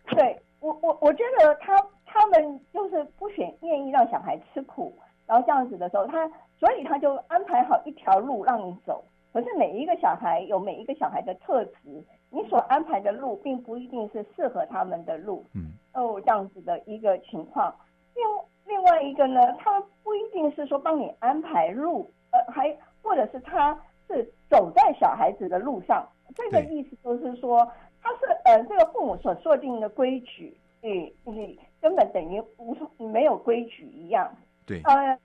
[0.08, 4.94] 对我，我我觉得他他们就是不选愿意让小孩吃苦，
[5.24, 6.28] 然后这样子的时候，他
[6.60, 9.02] 所以他就安排好一条路让你走。
[9.32, 15.44] 可是每一个小孩有每一个小孩的特质，你所安排的路并不一定是适合他们的路。
[15.54, 17.74] 嗯，哦，这样子的一个情况。
[18.14, 23.74] 另另外一个呢，他不一定是说帮你安排路，呃，还或者是他
[24.06, 26.06] 是走在小孩子的路上。
[26.34, 27.66] 这个意思就是说，
[28.02, 32.76] 他是呃，这个父母所设定的规矩，嗯，你根本等于无
[33.08, 34.30] 没有规矩一样。
[34.66, 34.80] 对。
[34.84, 35.18] 呃。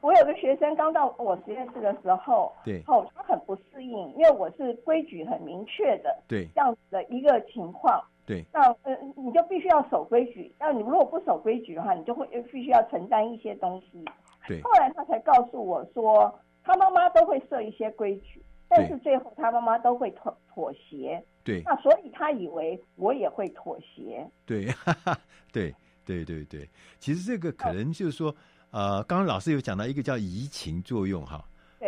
[0.00, 14.04] 我有个学生刚到我实验室的时候，对，后他很不适应，因为我是规矩很明确的，对，这样子的一个情况，对，那呃，你就必须要守规矩，那你如果不守规矩的话，你就会必须要承担一些东西，
[14.46, 14.62] 对。
[14.62, 16.32] 后来他才告诉我说，
[16.62, 25.18] 他妈妈都会设一些规矩，但是最后他妈妈都会妥妥协，对，那所以他以为我也会妥协，对，哈哈，
[25.52, 25.74] 对，
[26.06, 26.68] 对，对，对，
[27.00, 28.32] 其实这个可能就是说。
[28.70, 31.42] 呃，刚刚老师有讲到一个叫移情作用哈，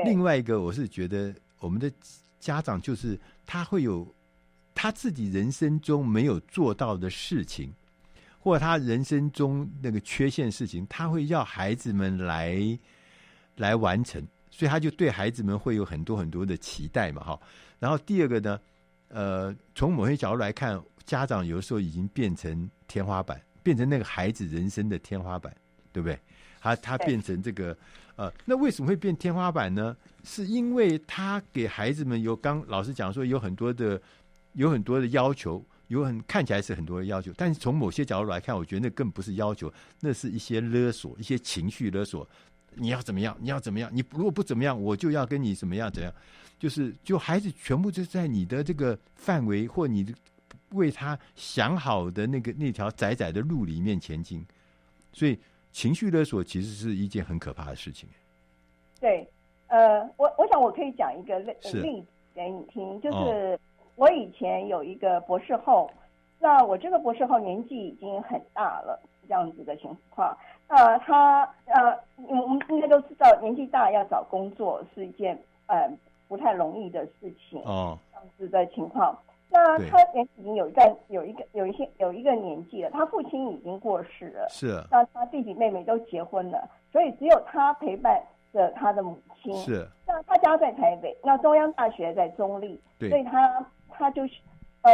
[0.04, 1.92] 另外一个我是觉得我们的
[2.38, 4.06] 家长就是他会有
[4.74, 7.70] 他自己人生中没有做到的事情，
[8.38, 12.78] 或者他人生中那个缺陷事情，他会要孩子们来
[13.56, 17.38] 来完成，所以他就对孩子们会有很多很多的期待嘛哈。
[17.78, 18.58] 然后第二个呢，
[19.08, 25.54] 呃，从某些角度来看，家长有时候已经变成天花板，变成那个孩子人生的天花板，
[25.92, 26.18] 对不对？
[26.60, 27.76] 他他变成这个，
[28.16, 29.96] 呃，那为什么会变天花板呢？
[30.22, 34.00] 是因为他给孩子们有刚老师讲说有很多的
[34.52, 42.28] 有很多的要求，有很看起来是很多的要求，但是从某些角度来看，我觉得那更不是要求，那是一些勒索，一些情绪勒索。
[42.74, 43.34] 你要怎么样？
[43.40, 43.90] 你要怎么样？
[43.92, 45.90] 你如果不怎么样，我就要跟你怎么样？
[45.90, 46.12] 怎样？
[46.58, 50.12] 就是就孩子全部就在你的这个范围或你的
[50.72, 54.44] 为他想好的那个那条窄窄的路里面前进，
[55.14, 55.38] 所以。
[55.72, 58.08] 情绪勒索其实是一件很可怕的事情。
[59.00, 59.26] 对，
[59.68, 63.58] 呃，我我想我可以讲一个例例子给你听，就是
[63.96, 65.90] 我以前有一个博士后，
[66.38, 70.36] 那我这个博士后年纪已经很大了，这样子的情况。
[70.68, 75.90] 呃，他呃，我们应该都知道，年纪大要找工作是一件呃
[76.28, 77.60] 不太容易的事情。
[77.64, 79.16] 哦，这样子的情况。
[79.52, 84.80] 那他也已经有一段有一个有一些有一个年纪了，他父亲已经过世了，是。
[84.90, 89.52] 那他弟弟妹妹都结婚了，所以只有他陪伴着他的母亲。
[89.56, 89.88] 是。
[90.06, 93.10] 那他家在台北，那中央大学在中立，对。
[93.10, 94.34] 所以他他就是
[94.82, 94.92] 呃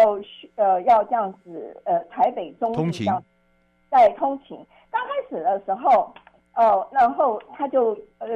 [0.56, 3.22] 呃要这样子呃台北中立这样
[3.90, 4.56] 在通勤。
[4.90, 6.14] 刚开始的时候，
[6.54, 8.26] 哦、呃，然后他就呃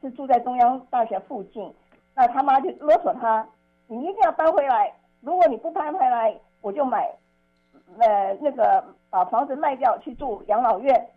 [0.00, 1.72] 是住在中央大学附近，
[2.16, 3.46] 那他妈就勒索他，
[3.86, 4.92] 你一定要搬回来。
[5.20, 7.10] 如果你不搬回来，我就买，
[7.98, 11.10] 呃，那个把房子卖掉去住养老院，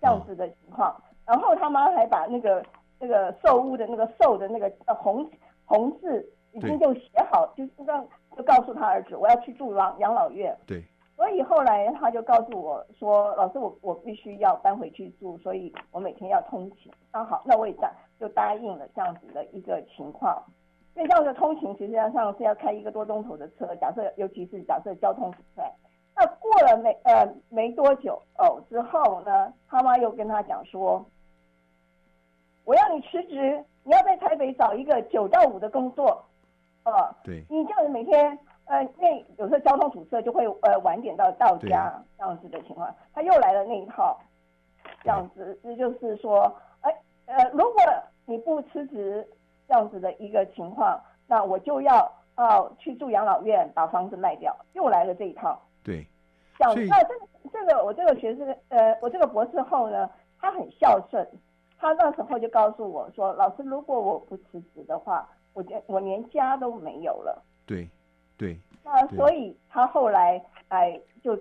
[0.00, 0.90] 这样子的情况。
[0.90, 2.64] 哦、然后他妈还把那个
[2.98, 5.28] 那个售屋的那个售的那个红
[5.64, 8.06] 红字已经就写好，就是让
[8.36, 10.56] 就告诉他儿子，我要去住养养老院。
[10.66, 10.82] 对。
[11.16, 20.42] 所以后来他就告诉我说：“老师，我我必须要搬回去住，所以我每天要通勤。”那好，那我也答就答应了这样子的一个情况。
[20.94, 23.74] 因为这样的通勤，实际上是要开一个多钟头的车。
[23.76, 25.62] 假设，尤其是假设交通堵塞，
[26.14, 31.04] 那过了没呃没多久哦之后呢，他妈又跟他讲说
[32.64, 36.24] ：“我要你辞职，你要在台北找一个九到五的工作。”
[36.82, 44.18] 呃，对，你这样子每天呃，那有时候交通堵塞就会呃晚点到到家这样子的情况，他又来了那一套，
[45.02, 46.90] 这样子，这就是说，哎
[47.26, 47.82] 呃，如果
[48.24, 49.28] 你不辞职
[49.70, 55.56] 这样子的一个情况，那我就要呃去住养老院，把房子卖掉，又来了这一套。
[55.84, 56.04] 对，
[56.58, 56.84] 这样子。
[56.86, 60.10] 那这个这个我这个学生呃，我这个博士后呢，
[60.40, 61.24] 他很孝顺，
[61.78, 67.40] 他那时候就告诉我说，老师，如果我不辞职的话，我连我连家都没有了。
[67.64, 67.88] 对，
[68.36, 68.58] 对。
[68.82, 71.36] 那所以他后来哎就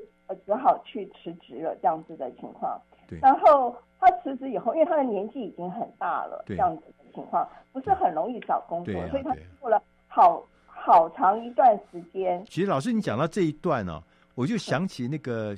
[0.45, 2.79] 只好去辞职了，这样子的情况。
[3.07, 3.17] 对。
[3.23, 12.43] 然后他辞职以后，因为他的年纪已经很大了，这样子的情况不是很容易找工作，所以他过了好好长一段时间。
[12.45, 14.03] 其实老师，你讲到这一段呢、哦，
[14.35, 15.55] 我就想起那个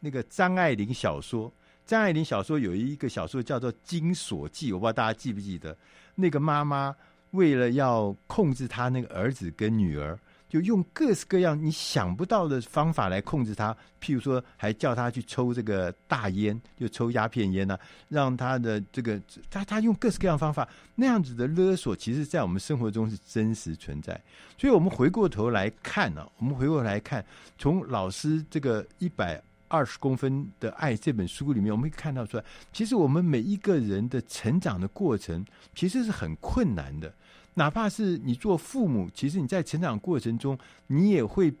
[0.00, 1.50] 那个张爱玲小说。
[1.84, 5.76] 张爱玲小说有一个小说叫做《金锁记》，我不知道大家记不记得。
[6.14, 6.94] 那个妈妈
[7.32, 10.16] 为了要控制她那个儿子跟女儿，
[10.50, 13.74] 就用各式各样你想不到的方法来控制他。
[14.02, 24.20] 譬如说，还叫他去抽这个大烟，就抽鸦片烟呢、啊，让他的这个他他用各式各样方法，那样子的勒索，其实在我们生活中是真实存在。
[24.58, 27.24] 所以我们回过头来看呢、啊，我们回过来看，
[27.56, 29.42] 从老师这个一百。
[29.72, 32.42] 二十公分的爱这本书里面，我们可以看到说，
[32.72, 35.46] 其实我们每一个人的成长的过程，
[35.76, 37.14] 其实是很困难的。
[37.54, 41.52] 哪怕是你做父母，其实你在成长过程中，你也会，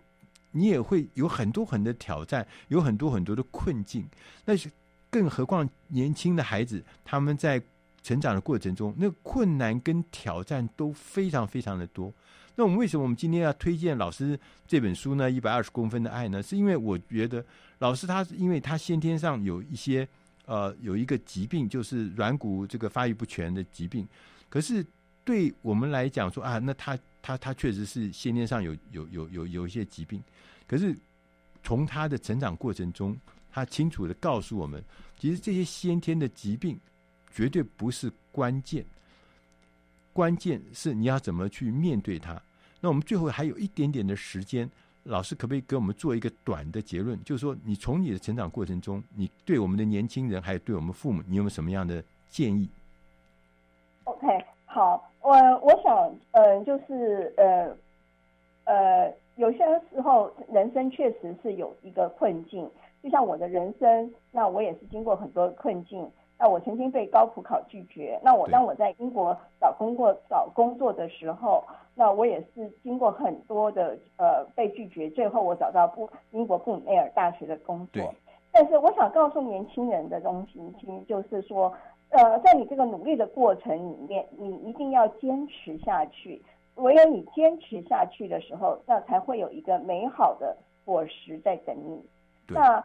[0.52, 4.06] 你也会有很多很多挑战，有很多很多的困境。
[4.44, 4.70] 那是
[5.10, 7.60] 更何况年轻的孩子，他们在
[8.02, 12.12] 成长的过程中，那困难跟挑战都非常非常的多。
[12.56, 15.30] 那我们为什么我们今天要推荐老师这本书呢？
[15.30, 16.42] 一百二十公分的爱呢？
[16.42, 17.44] 是因为我觉得
[17.78, 20.06] 老师他是因为他先天上有一些
[20.46, 24.06] 呃有一个疾病，就是软骨这个发育不全的疾病。
[24.48, 24.84] 可是
[25.24, 30.22] 对我们来讲说啊，那他他他确实是先天上有有有有有一些疾病。
[30.66, 30.96] 可是
[31.62, 33.16] 从他的成长过程中，
[33.52, 34.82] 他清楚地告诉我们，
[35.18, 36.78] 其实这些先天的疾病
[37.32, 38.84] 绝对不是关键，
[40.12, 42.40] 关键是你要怎么去面对它。
[42.80, 44.70] 那我们最后还有一点点的时间，
[45.02, 47.22] 老师可不可以给我们做一个短的结论？
[47.24, 52.68] 就是说，你从你的成长过程中，你对我们的年轻人，还有对我们父母，你有没有什么样的建议
[54.04, 54.26] ？OK，
[54.66, 57.76] 好，我我想，嗯、呃，就是呃
[58.64, 59.58] 呃，有些
[59.92, 62.68] 时候人生确实是有一个困境，
[63.02, 66.10] 就像我的人生，那我也是经过很多困境。
[66.38, 68.18] 那我曾经被高普考拒绝。
[68.22, 71.62] 那我当我在英国找工作找工作的时候，
[71.94, 78.14] 那我也是经过很多的呃被拒绝，最后我找到布英国布里内尔大学的工作。
[78.52, 81.70] 但是我想告诉年轻人的东西，其实就是说，
[82.10, 86.42] 呃，在你这个努力的过程里面，你一定要坚持下去。
[86.76, 92.04] 唯有你坚持下去的时候，那才会有一个美好的果实在等你。
[92.48, 92.84] 那。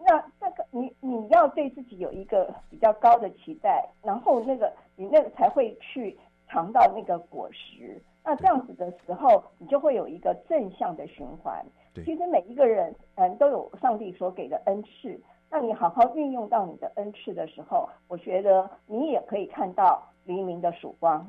[0.00, 6.16] 那那个你你要对自己有一个比较高的期待，然后那个你那个才会去
[6.48, 8.00] 尝到那个果实。
[8.24, 11.66] 那这样子的时候，你就会有一个正向的循环。
[11.96, 15.20] 其实每一个人嗯都有上帝所给的恩赐，
[15.50, 21.28] 那你好好运用到你的恩赐的时候，我觉得你也可以看到黎明的曙光。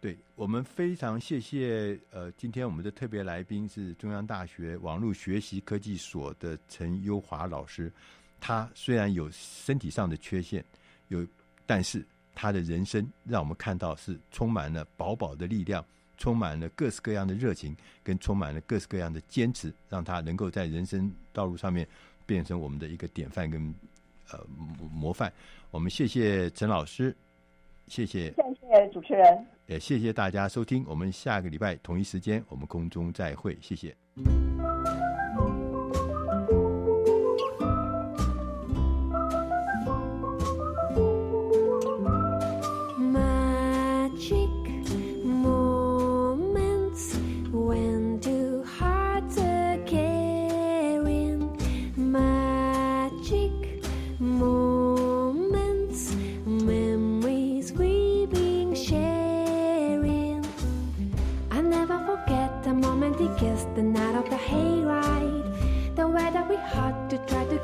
[0.00, 7.92] 对，我们非常谢谢呃，今天我们的特别来宾是中央大学网络学习科技所的陈优华老师。
[8.40, 10.64] 他虽然有身体上的缺陷，
[11.08, 11.26] 有，
[11.66, 12.06] 但是
[12.36, 15.84] 他的人生让我们看到是充满了饱饱的力量，
[16.16, 21.84] 充满了各式各样的热情，跟充满了各式各样的坚持，让他能够在人生道路上面
[22.28, 23.74] 变成我们的一个典范跟
[24.30, 24.38] 呃
[24.92, 25.32] 模范。
[25.70, 27.16] 我们谢谢陈老师，
[27.86, 29.46] 谢谢，谢谢主持人。
[29.66, 33.96] 也谢谢大家收听，我们下个礼拜同一时间我们空中再会，谢谢。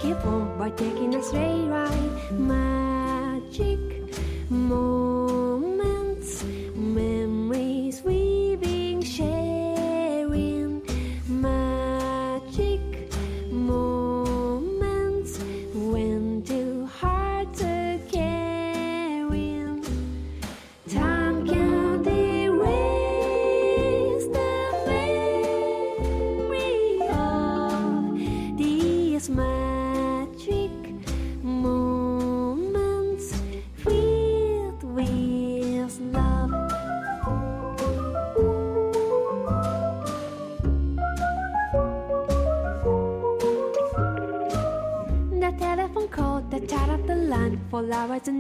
[0.05, 0.23] skip
[0.59, 2.33] by taking a sleigh ride.
[2.33, 3.84] Magic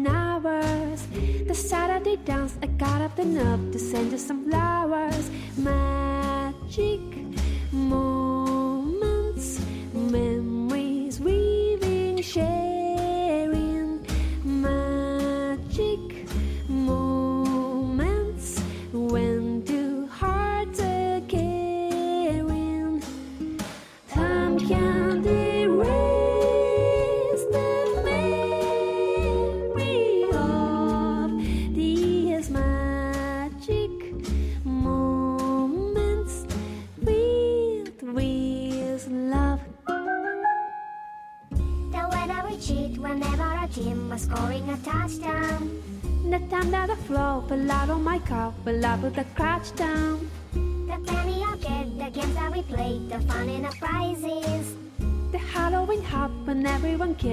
[0.07, 1.07] hours.
[1.47, 4.74] The Saturday dance, I got up nerve to send you some flowers.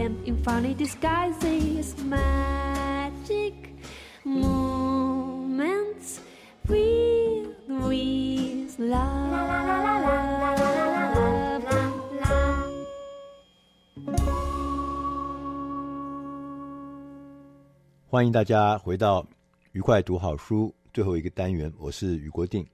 [0.01, 3.53] in funny disguises magic
[4.25, 6.19] moments
[6.67, 9.61] we we love.
[18.07, 19.25] 欢迎大家回到
[19.71, 22.65] 愉快读好书最后一个单元我是于国定。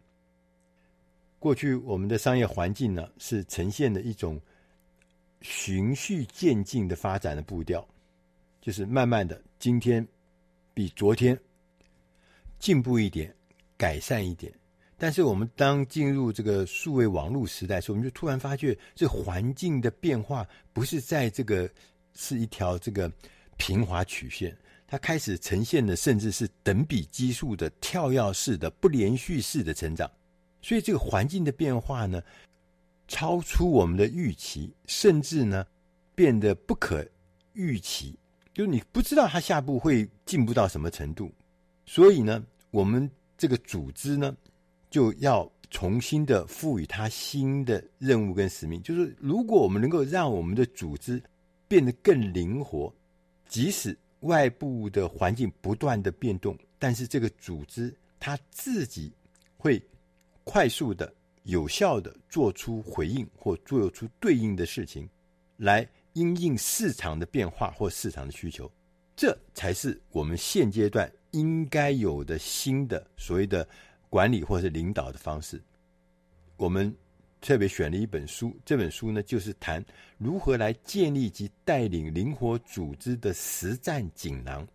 [1.40, 4.40] 过去我们的商业环境呢是呈现的一种
[5.42, 7.88] 循序渐进的发展的步调，
[8.62, 10.06] 就是慢慢的，今天
[10.74, 11.40] 比昨天
[12.60, 13.34] 进步一点，
[13.78, 14.52] 改善一点。
[14.98, 21.70] 但是我们当进入这个数位网络时代的时候，我们就突然发觉，这环境的变化不是在这个
[22.16, 23.12] 是一条这个
[23.58, 24.58] 平滑曲线。
[24.88, 30.10] 它开始呈现的甚至是等比基数的跳跃式的不连续式的成长，
[30.62, 32.24] 所以这个环境的变化呢，
[33.08, 35.66] 超出我们的预期，甚至呢
[36.14, 37.06] 变得不可
[37.54, 38.18] 预期，
[38.54, 41.32] 就是你不知道它下步会进步到什么程度，
[41.86, 44.36] 所以呢，我们这个组织呢
[44.90, 51.22] 就要重新的赋予它新的任务跟使命，就是如果我们能够让我们的组织
[51.68, 52.94] 变得更灵活，
[53.48, 59.14] 即使外部的环境不断的变动，但是这个组织它自己
[59.58, 59.82] 会
[60.44, 61.14] 快速的、
[61.48, 65.10] 有效的做出回应或做出对应的事情，
[65.58, 68.72] 来因应市场的变化或市场的需求，
[69.16, 73.68] 这才是我们现阶段应该有的新的所谓的
[74.10, 75.62] 管理或是领导的方式。
[76.56, 76.96] 我们。
[77.40, 79.86] 特别选了一本书，这本书呢，就是谈
[80.18, 84.68] 如何来建立及带领灵活组织的实战锦囊。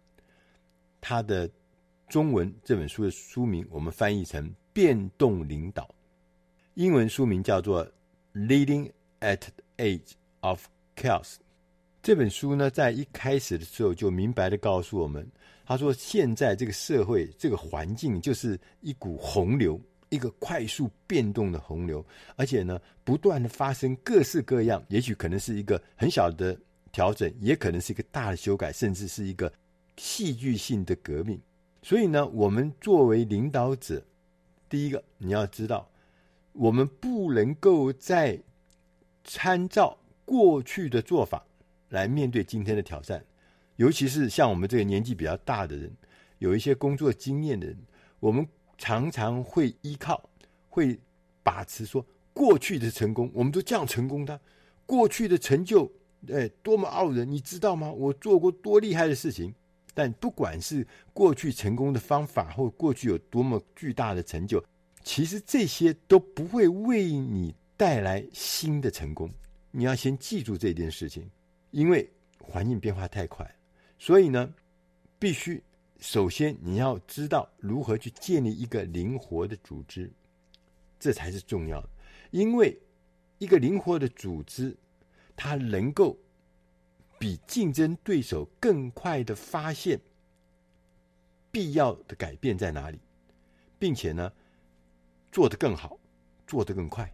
[1.00, 1.50] 它的
[2.08, 5.82] 中文这本书的书名我们翻译成《变动领导》，
[6.74, 7.84] 英文书名叫做
[8.32, 10.64] 《Leading at the Age of
[10.96, 11.34] Chaos》。
[12.02, 15.26] 这本书呢，在一开始的时候就明白的告诉我们，
[15.66, 19.80] 他说现在这个社会这个环境就是一股洪流。
[20.08, 22.04] 一个快速变动的洪流，
[22.36, 26.54] 而且呢，不断的发生各式各样，也许可能是一个很小的
[26.92, 29.50] 调整，也可能是一个大的修改，甚至是一个
[29.96, 31.40] 戏剧性的革命。
[31.80, 34.04] 所以呢，我们作为领导者，
[34.68, 35.88] 第一个你要知道，
[36.52, 38.40] 我们不能够再
[39.24, 41.44] 参照过去的做法
[41.88, 43.24] 来面对今天的挑战，
[43.76, 45.92] 尤其是像我们这个年纪比较大的人，
[46.38, 47.76] 有一些工作经验的人，
[48.20, 48.46] 我们。
[48.78, 50.28] 常常会依靠，
[50.68, 50.98] 会
[51.40, 54.40] 把持说过去的成功，我们都这样成功的，
[54.84, 55.88] 过去的成就，
[56.26, 57.92] 哎，多么傲人，你知道吗？
[57.92, 59.54] 我做过多厉害的事情。
[59.94, 64.60] 但不管是过去成功的方法，或过去有多么巨大的成就，
[65.02, 69.30] 其实这些都不会为你带来新的成功。
[69.70, 71.30] 你要先记住这件事情，
[71.70, 73.54] 因为环境变化太快，
[73.98, 74.54] 所以呢，
[75.18, 75.62] 必须。
[75.98, 80.10] 首先，你要知道如何去建立一个灵活的组织，
[80.98, 81.80] 这才是重要。
[82.32, 82.76] 因为
[83.38, 84.76] 一个灵活的组织，
[85.36, 86.18] 它能够
[87.20, 90.00] 比竞争对手更快的发现
[91.52, 92.98] 必要的改变在哪里，
[93.78, 94.32] 并且呢，
[95.32, 95.98] 做得更好，
[96.46, 97.12] 做得更快。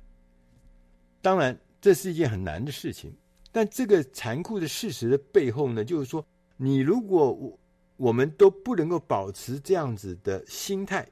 [1.22, 3.16] 当然，这是一件很难的事情。
[3.50, 6.22] 但这个残酷的事实的背后呢，就是说，
[6.58, 7.58] 你如果我。
[7.98, 11.10] 我们都不能够保持这样子的心态，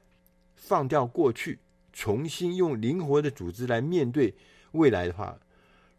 [0.55, 1.59] 放掉过去，
[1.91, 4.33] 重新用灵活的组织来面对
[4.71, 5.37] 未来的话，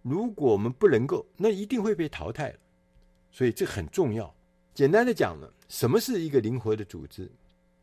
[0.01, 2.57] 如果我们不能够，那一定会被淘汰。
[3.31, 4.35] 所以这很重要。
[4.73, 7.31] 简单的讲呢，什么是一个灵活的组织？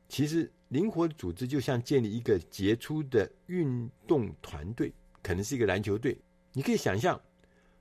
[0.10, 6.18] 其实，灵活的组织就像建立一个杰出的运动团队，可能是一个篮球队。
[6.54, 7.20] 你可以想象，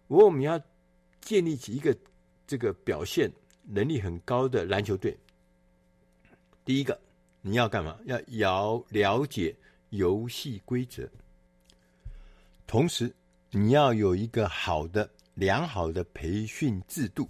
[0.09, 0.61] 如果我们要
[1.21, 1.97] 建立起一个
[2.47, 3.31] 这个表现。
[3.67, 5.19] 能力很高的篮球队，
[6.67, 7.01] 第一个
[7.41, 7.99] 你要干嘛？
[8.05, 9.57] 要要了解
[9.89, 11.09] 游戏规则，
[12.67, 13.11] 同时
[13.51, 17.27] 你要有一个好的、良好的培训制度，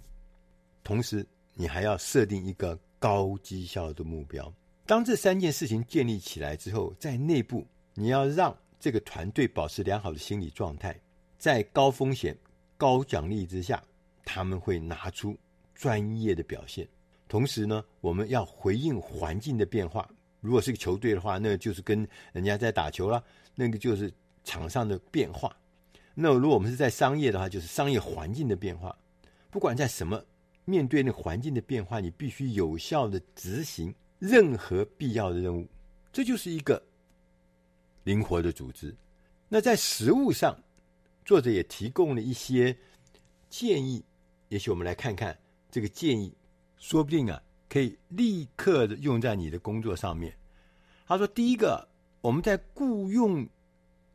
[0.83, 4.53] 同时你还要设定一个高绩效的目标。
[4.85, 7.65] 当这三件事情建立起来之后，在内部
[7.95, 10.95] 你要让这个团队保持良好的心理状态，
[11.39, 12.37] 在高风险、
[12.77, 13.83] 高奖励之下，
[14.23, 15.35] 他们会拿出
[15.73, 16.87] 专业的表现。
[17.27, 20.07] 同时呢，我们要回应环境的变化。
[20.39, 23.23] 如果是个球队的话，那个就是跟人家在打球了，
[23.55, 24.13] 那个就是
[24.43, 25.55] 场上的变化。
[26.13, 28.95] 那如果我们是在商业的话，就是商业环境的变化。
[29.49, 30.23] 不管在什么，
[30.63, 33.91] 面对那环境的变化，你必须有效的执行。
[34.19, 35.67] 任何必要的任务，
[36.11, 36.81] 这就是一个
[38.03, 38.95] 灵活的组织。
[39.49, 40.57] 那在实务上，
[41.23, 42.75] 作者也提供了一些
[43.49, 44.03] 建议。
[44.49, 45.37] 也许我们来看看
[45.69, 46.33] 这个建议，
[46.77, 50.37] 说不定啊，可以立刻的用在你的工作上面。
[51.07, 51.87] 他说：“第一个，
[52.21, 53.47] 我们在雇佣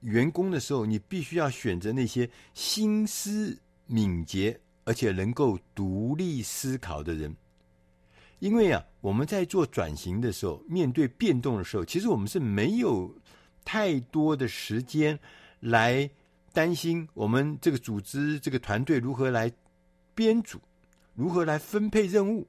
[0.01, 7.37] 员工的时候，你必须要选择那些心思敏捷而且能够独立思考的人。”
[8.41, 13.15] 因为啊，我们在做转型的时候，面对变动的时候，其实我们是没有
[13.65, 15.19] 太多的时间
[15.61, 16.11] 来
[16.53, 19.53] 担心我们这个组织、这个团队如何来
[20.15, 20.59] 编组、
[21.15, 22.49] 如何来分配任务，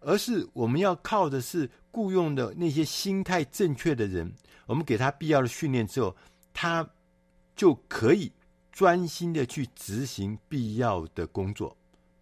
[0.00, 4.32] 而是我们要靠的是雇佣的那些心态正确的人，
[4.66, 6.16] 我们给他必要的训练之后，
[6.52, 6.86] 他
[7.54, 8.32] 就可以
[8.72, 11.76] 专心的去执行必要的工作。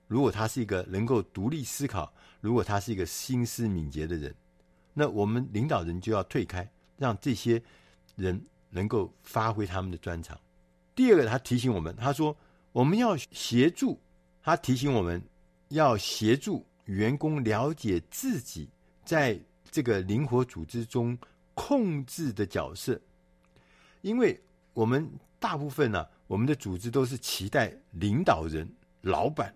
[0.07, 4.35] 如果他是一个能够独立思考，如果他是一个心思敏捷的人，
[4.95, 7.63] 那我们领导人就要退开，让这些
[8.17, 10.39] 人能够发挥他们的专长。
[10.95, 12.37] 第二个，他提醒我们，他说
[12.73, 14.01] 我们要协助，
[14.43, 15.23] 他提醒我们
[15.69, 18.69] 要协助员工了解自己
[19.05, 19.39] 在
[19.71, 21.17] 这个灵活组织中
[21.55, 23.01] 控制的角色，
[24.01, 24.41] 因为
[24.75, 28.69] 我们大部分呢、我们的组织都是期待领导人、
[29.03, 29.55] 老板。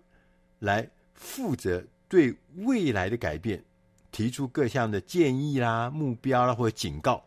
[0.59, 3.61] 来负责对未来的改变
[4.09, 7.21] 提出各项的建议啦、目标啦或者警告，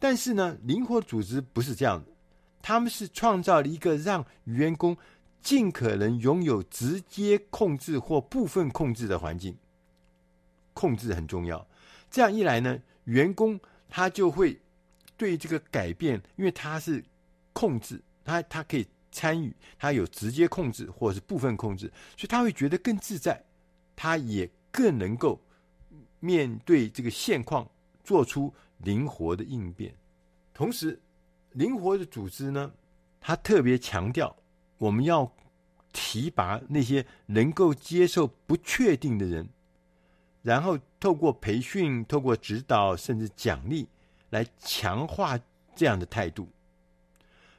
[0.00, 2.10] 但是呢，灵活组织不是这样的，
[2.60, 4.96] 他们是创造了一个让员工
[5.40, 9.56] 尽可能拥有直接控制或部分控制的环境。
[10.74, 11.64] 控制很重要，
[12.10, 14.60] 这样一来呢，员工他就会
[15.16, 17.04] 对这个改变，因为他是
[17.52, 18.84] 控制，他他可以。
[19.14, 21.86] 参与，他有直接控制或者是部分控制，
[22.16, 23.44] 所以他会觉得更自在，
[23.94, 25.40] 他也更能够
[26.20, 27.70] 面对这个现况
[28.02, 29.94] 做出灵活的应变。
[30.54, 31.00] 同时，
[31.52, 32.72] 灵活的组织呢，
[33.20, 34.36] 他特别强调
[34.78, 35.32] 我们要
[35.92, 39.48] 提拔那些能够接受不确定的人，
[40.42, 43.88] 然后透过培训、透过指导甚至奖励
[44.30, 45.38] 来强化
[45.74, 46.48] 这样的态度。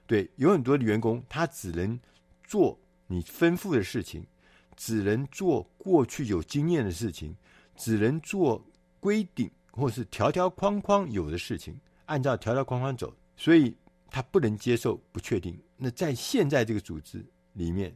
[0.05, 1.99] 对，有很多的员工，他只能
[2.43, 4.25] 做你吩咐的事情，
[4.75, 7.35] 只能做过去有经验的事情，
[7.75, 8.65] 只能做
[8.99, 13.75] 规定或是条条框框有的事情，按照条条框框走，所以
[14.09, 15.59] 他不能接受不确定。
[15.77, 17.95] 那在现在这个组织里面，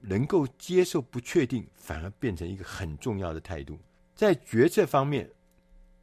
[0.00, 3.78] 能够接受不确定，反而变成一个很重要的态度。
[4.14, 5.30] 在决策方面，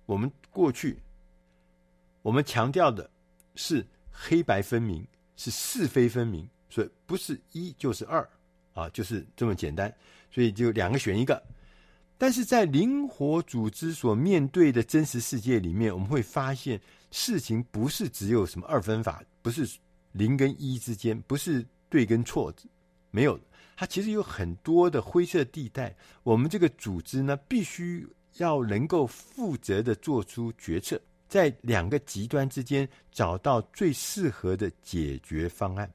[0.05, 0.99] 我们过去
[2.21, 3.09] 我们强调的
[3.55, 5.07] 是黑白分明。
[5.41, 8.29] 是是非分明，所以不是一就是二
[8.79, 9.93] 啊，就是这么简单。
[10.31, 11.41] 所以就两个选一个。
[12.17, 16.79] 但是在灵活组织所面对的真实世界里面，我们会发现
[17.11, 19.77] 事情不是只有什么二分法，不是
[20.11, 22.53] 零跟一之间，不是对跟错，
[23.11, 23.39] 没有。
[23.77, 25.95] 它其实有很多的灰色地带。
[26.21, 28.05] 我们这个组织呢，必须
[28.35, 31.01] 要能够负责的做出决策。
[31.29, 35.89] 在两个极端之间找到最适合的解决方案。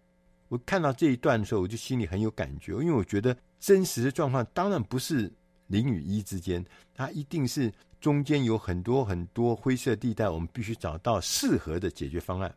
[0.49, 5.33] 我看到这一段的时候，我就心里很有感觉，因为我觉得真实的状况当然不是
[5.67, 6.65] 零与一之间，
[6.95, 12.55] 它一定是中间有很多很多灰色地带，我们必须找到适合的解决方案，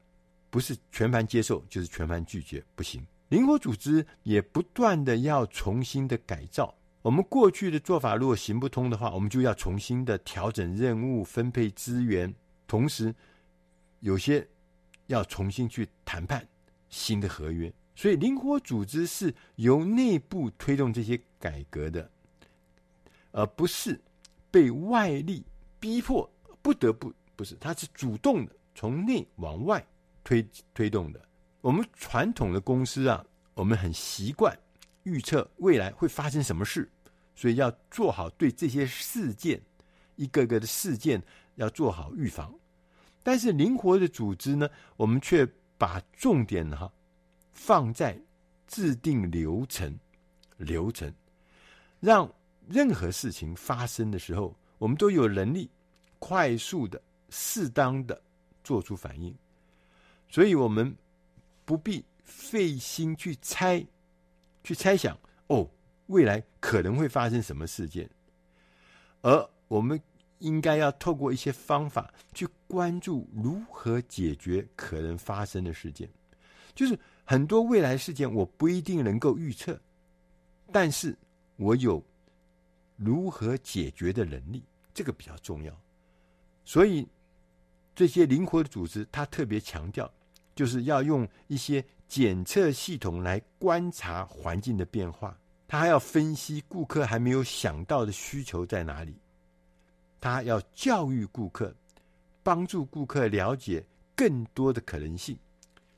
[0.49, 3.05] 不是全盘接受就是全盘拒绝，不行。
[3.29, 12.33] 灵活组织也不断的要重新的改造，我们过去的做法如果行不通的话，我们就要重新的调整任务、分配资源。
[12.67, 13.13] 同时，
[14.01, 14.45] 有些
[15.07, 16.45] 要重新去谈判
[16.89, 22.09] 新的合约，所以灵活组织是由内部推动这些改革的，
[23.31, 23.99] 而不是
[24.49, 25.43] 被外力
[25.79, 26.29] 逼迫
[26.61, 29.85] 不得不，不是，它是主动的，从内往外
[30.23, 31.21] 推推动的。
[31.61, 34.57] 我们传统的公司啊，我们很习惯
[35.03, 36.89] 预测未来会发生什么事，
[37.35, 39.61] 所以要做好对这些事件
[40.15, 41.21] 一个个的事件
[41.55, 42.53] 要做好预防。
[43.23, 45.45] 但是灵活的组织呢，我们却
[45.77, 46.91] 把重点哈
[47.53, 48.19] 放在
[48.67, 49.99] 制定流程，
[50.57, 51.13] 流程
[51.99, 52.33] 让
[52.67, 55.69] 任何事情发生的时候，我们都有能力
[56.19, 58.21] 快速的、适当的
[58.63, 59.35] 做出反应。
[60.29, 60.95] 所以，我们
[61.63, 63.85] 不必费心去猜、
[64.63, 65.17] 去猜想
[65.47, 65.69] 哦。
[66.07, 68.09] 未来可能会发生什么事件，
[69.21, 70.01] 而我们
[70.39, 76.09] 应该要透过一些方法去关注如何解决可能发生的事件。
[76.75, 79.79] 就是很多未来事件我不一定能够预测，
[80.71, 81.17] 但是
[81.55, 82.03] 我有
[82.95, 84.63] 如何解决的能力，
[84.93, 85.75] 这个比较重要。
[86.63, 87.07] 所以
[87.95, 90.11] 这些灵活的组织，它特别强调，
[90.55, 95.37] 就是要用一些检测系统来观察环境的变化。
[95.67, 99.19] 他还要分析顾客还没有想到的需求在哪里，
[100.19, 101.73] 他要教育顾客，
[102.43, 105.37] 帮助顾客了解更多的可能性。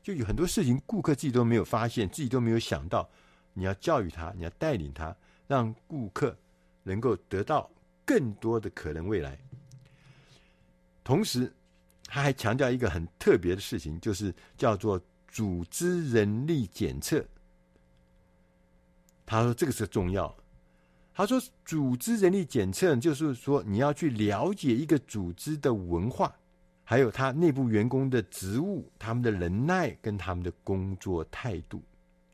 [0.01, 3.07] 就有很多事情顾客自己都没有发现，自己都没有想到，
[3.53, 5.15] 你要教育他，你要带领他，
[5.47, 6.35] 让顾客
[6.83, 7.69] 能够得到
[8.05, 9.37] 更多的可能未来。
[11.03, 11.53] 同时，
[12.05, 17.23] 他还强调一个很特别的事情，就是叫做组织人力检测。
[19.25, 20.35] 他说：“这个是重要。”
[21.19, 26.33] 他说：“组织人力检测，就是说你要去了解一个组织的文化，
[26.85, 31.83] 还有他内部员工的职务、他们的能耐跟他们的工作态度。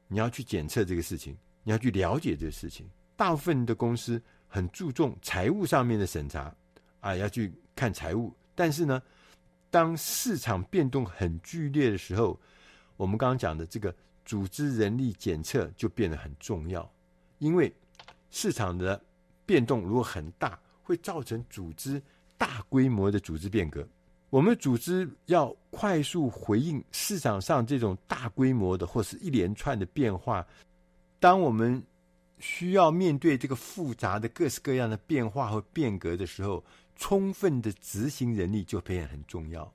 [0.07, 2.87] 你要去检测这个事情，你要去了解这个事情。
[3.15, 6.55] 大部分的公司很注重财务上面的审查
[6.99, 8.31] 啊，要去看财务。
[8.53, 9.01] 但是呢，
[9.71, 12.39] 当市场变动很剧烈的时候，
[12.97, 13.91] 我们刚刚讲的这个。”
[14.25, 16.91] 组织人力检测就变得很重要，
[17.37, 17.71] 因为
[18.31, 19.01] 市场的
[19.45, 22.01] 变动如果很大，会造成组织
[22.37, 23.87] 大规模的组织变革。
[24.29, 30.45] 我们组织要快速回应市场上这种大规模的或是一连串的变化。
[31.19, 31.81] 当我们
[32.39, 36.63] 需要面对这个复杂的各式各样的变化和变革的时候，
[36.95, 39.71] 充分的执行能力就变得很重要。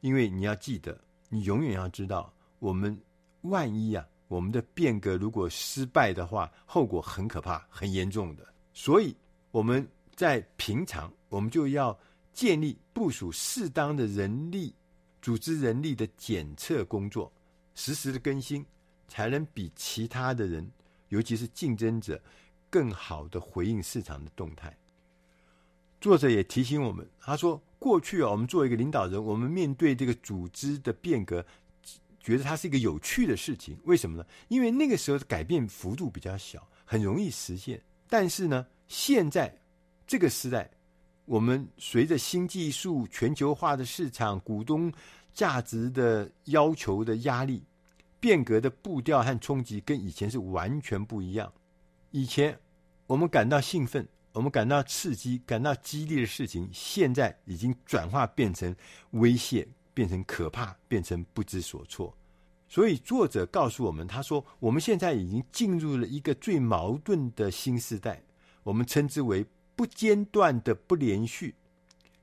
[0.00, 0.98] 因为你要记得，
[1.28, 2.98] 你永远要知道我们。
[3.42, 8.44] 万一啊，我们的变革如果失败的话，后果很可怕、很严重的。
[8.72, 9.14] 所以
[9.52, 11.96] 我们在平常，我们就要
[12.32, 14.74] 建立部署适当的人力、
[15.22, 17.32] 组织人力的检测工作，
[17.74, 18.66] 实时的更新，
[19.06, 20.68] 才能比其他的人，
[21.08, 22.20] 尤其是竞争者，
[22.68, 24.76] 更好的回应市场的动态。
[26.00, 31.46] 作者也提醒我们，他说：过去啊，我们作为一个领导人，我们面对这个组织的变革。
[32.26, 34.26] 觉得它是一个有趣的事情，为什么呢？
[34.48, 37.80] 因为那个时候的改变幅度比较小，很容易实现。
[38.08, 39.56] 但是呢，现在
[40.08, 40.68] 这个时代，
[41.24, 44.92] 我们随着新技术、全球化的市场、股东
[45.32, 47.62] 价值的要求的压力，
[48.18, 51.52] 变革的步调和冲击跟以前是完全不一样。
[52.10, 52.58] 以前
[53.06, 58.74] 我们感到兴奋、我们感到刺激、感到激励的事情，现在已经转化变成
[59.12, 59.64] 威胁。
[59.96, 62.14] 变成可怕，变成不知所措。
[62.68, 68.22] 所以作者告诉我们，他说：“我们现在已经进入了一个最矛盾的新时代，
[68.62, 71.54] 我们称之为不间断的不连续。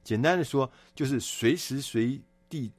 [0.03, 2.71] 简单的说，就是随时随地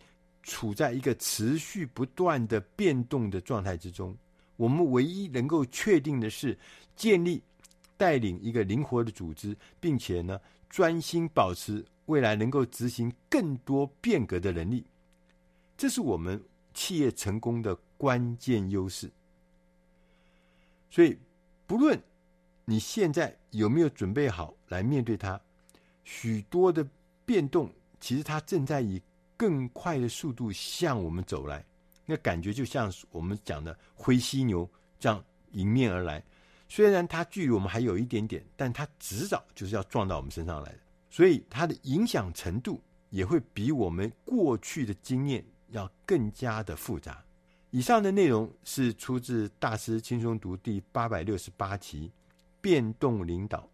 [0.44, 4.16] 处在一个持续不断的变动的状态之中。
[4.56, 6.56] 我们唯一能够确定的是，
[6.94, 7.42] 建立
[7.96, 10.38] 带领一个灵活的组织，并且呢，
[10.74, 14.84] 专心保持。”未来能够执行更多变革的能力，
[15.74, 16.38] 这是我们
[16.74, 19.10] 企业成功的关键优势。
[20.90, 21.16] 所以，
[21.66, 21.98] 不论
[22.66, 25.40] 你现在有没有准备好来面对它，
[26.04, 26.86] 许多的
[27.24, 29.00] 变动其实它正在以
[29.34, 31.64] 更快的速度向我们走来。
[32.04, 34.70] 那感觉就像我们讲的灰犀牛
[35.00, 36.22] 这样迎面而来。
[36.68, 40.78] 虽然它距离我们还有一点点，但它迟早就是要撞到我们身上来的。
[41.10, 47.22] 所以它的影响程度也会比我们过去的经验要更加的复杂。
[47.70, 52.08] 以上的内容是出自《大师轻松读》第八百六十八期
[52.60, 53.68] 《变动领导：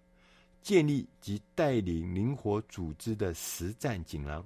[0.62, 4.42] 建立及带领灵活组织的实战锦囊》。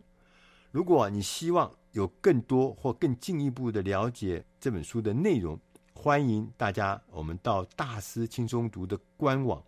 [0.71, 5.57] 如果你希望有更多或更进一步的了解这本书的内容，
[6.05, 9.65] 欢迎大家我们到《大师轻松读》的官网。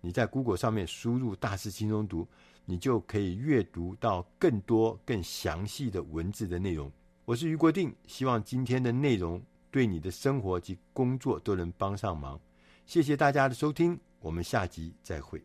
[0.00, 2.24] 你在 Google 上面输入“大师轻松读”，
[2.64, 6.88] 你就可以阅读到更多、更详细的文字的内容。
[7.24, 9.42] 我是余国定，希望今天的内容
[9.72, 12.40] 对你的生活及工作都能帮上忙。
[12.86, 13.98] 谢谢大家的收听。
[14.20, 15.42] 我们下集再会。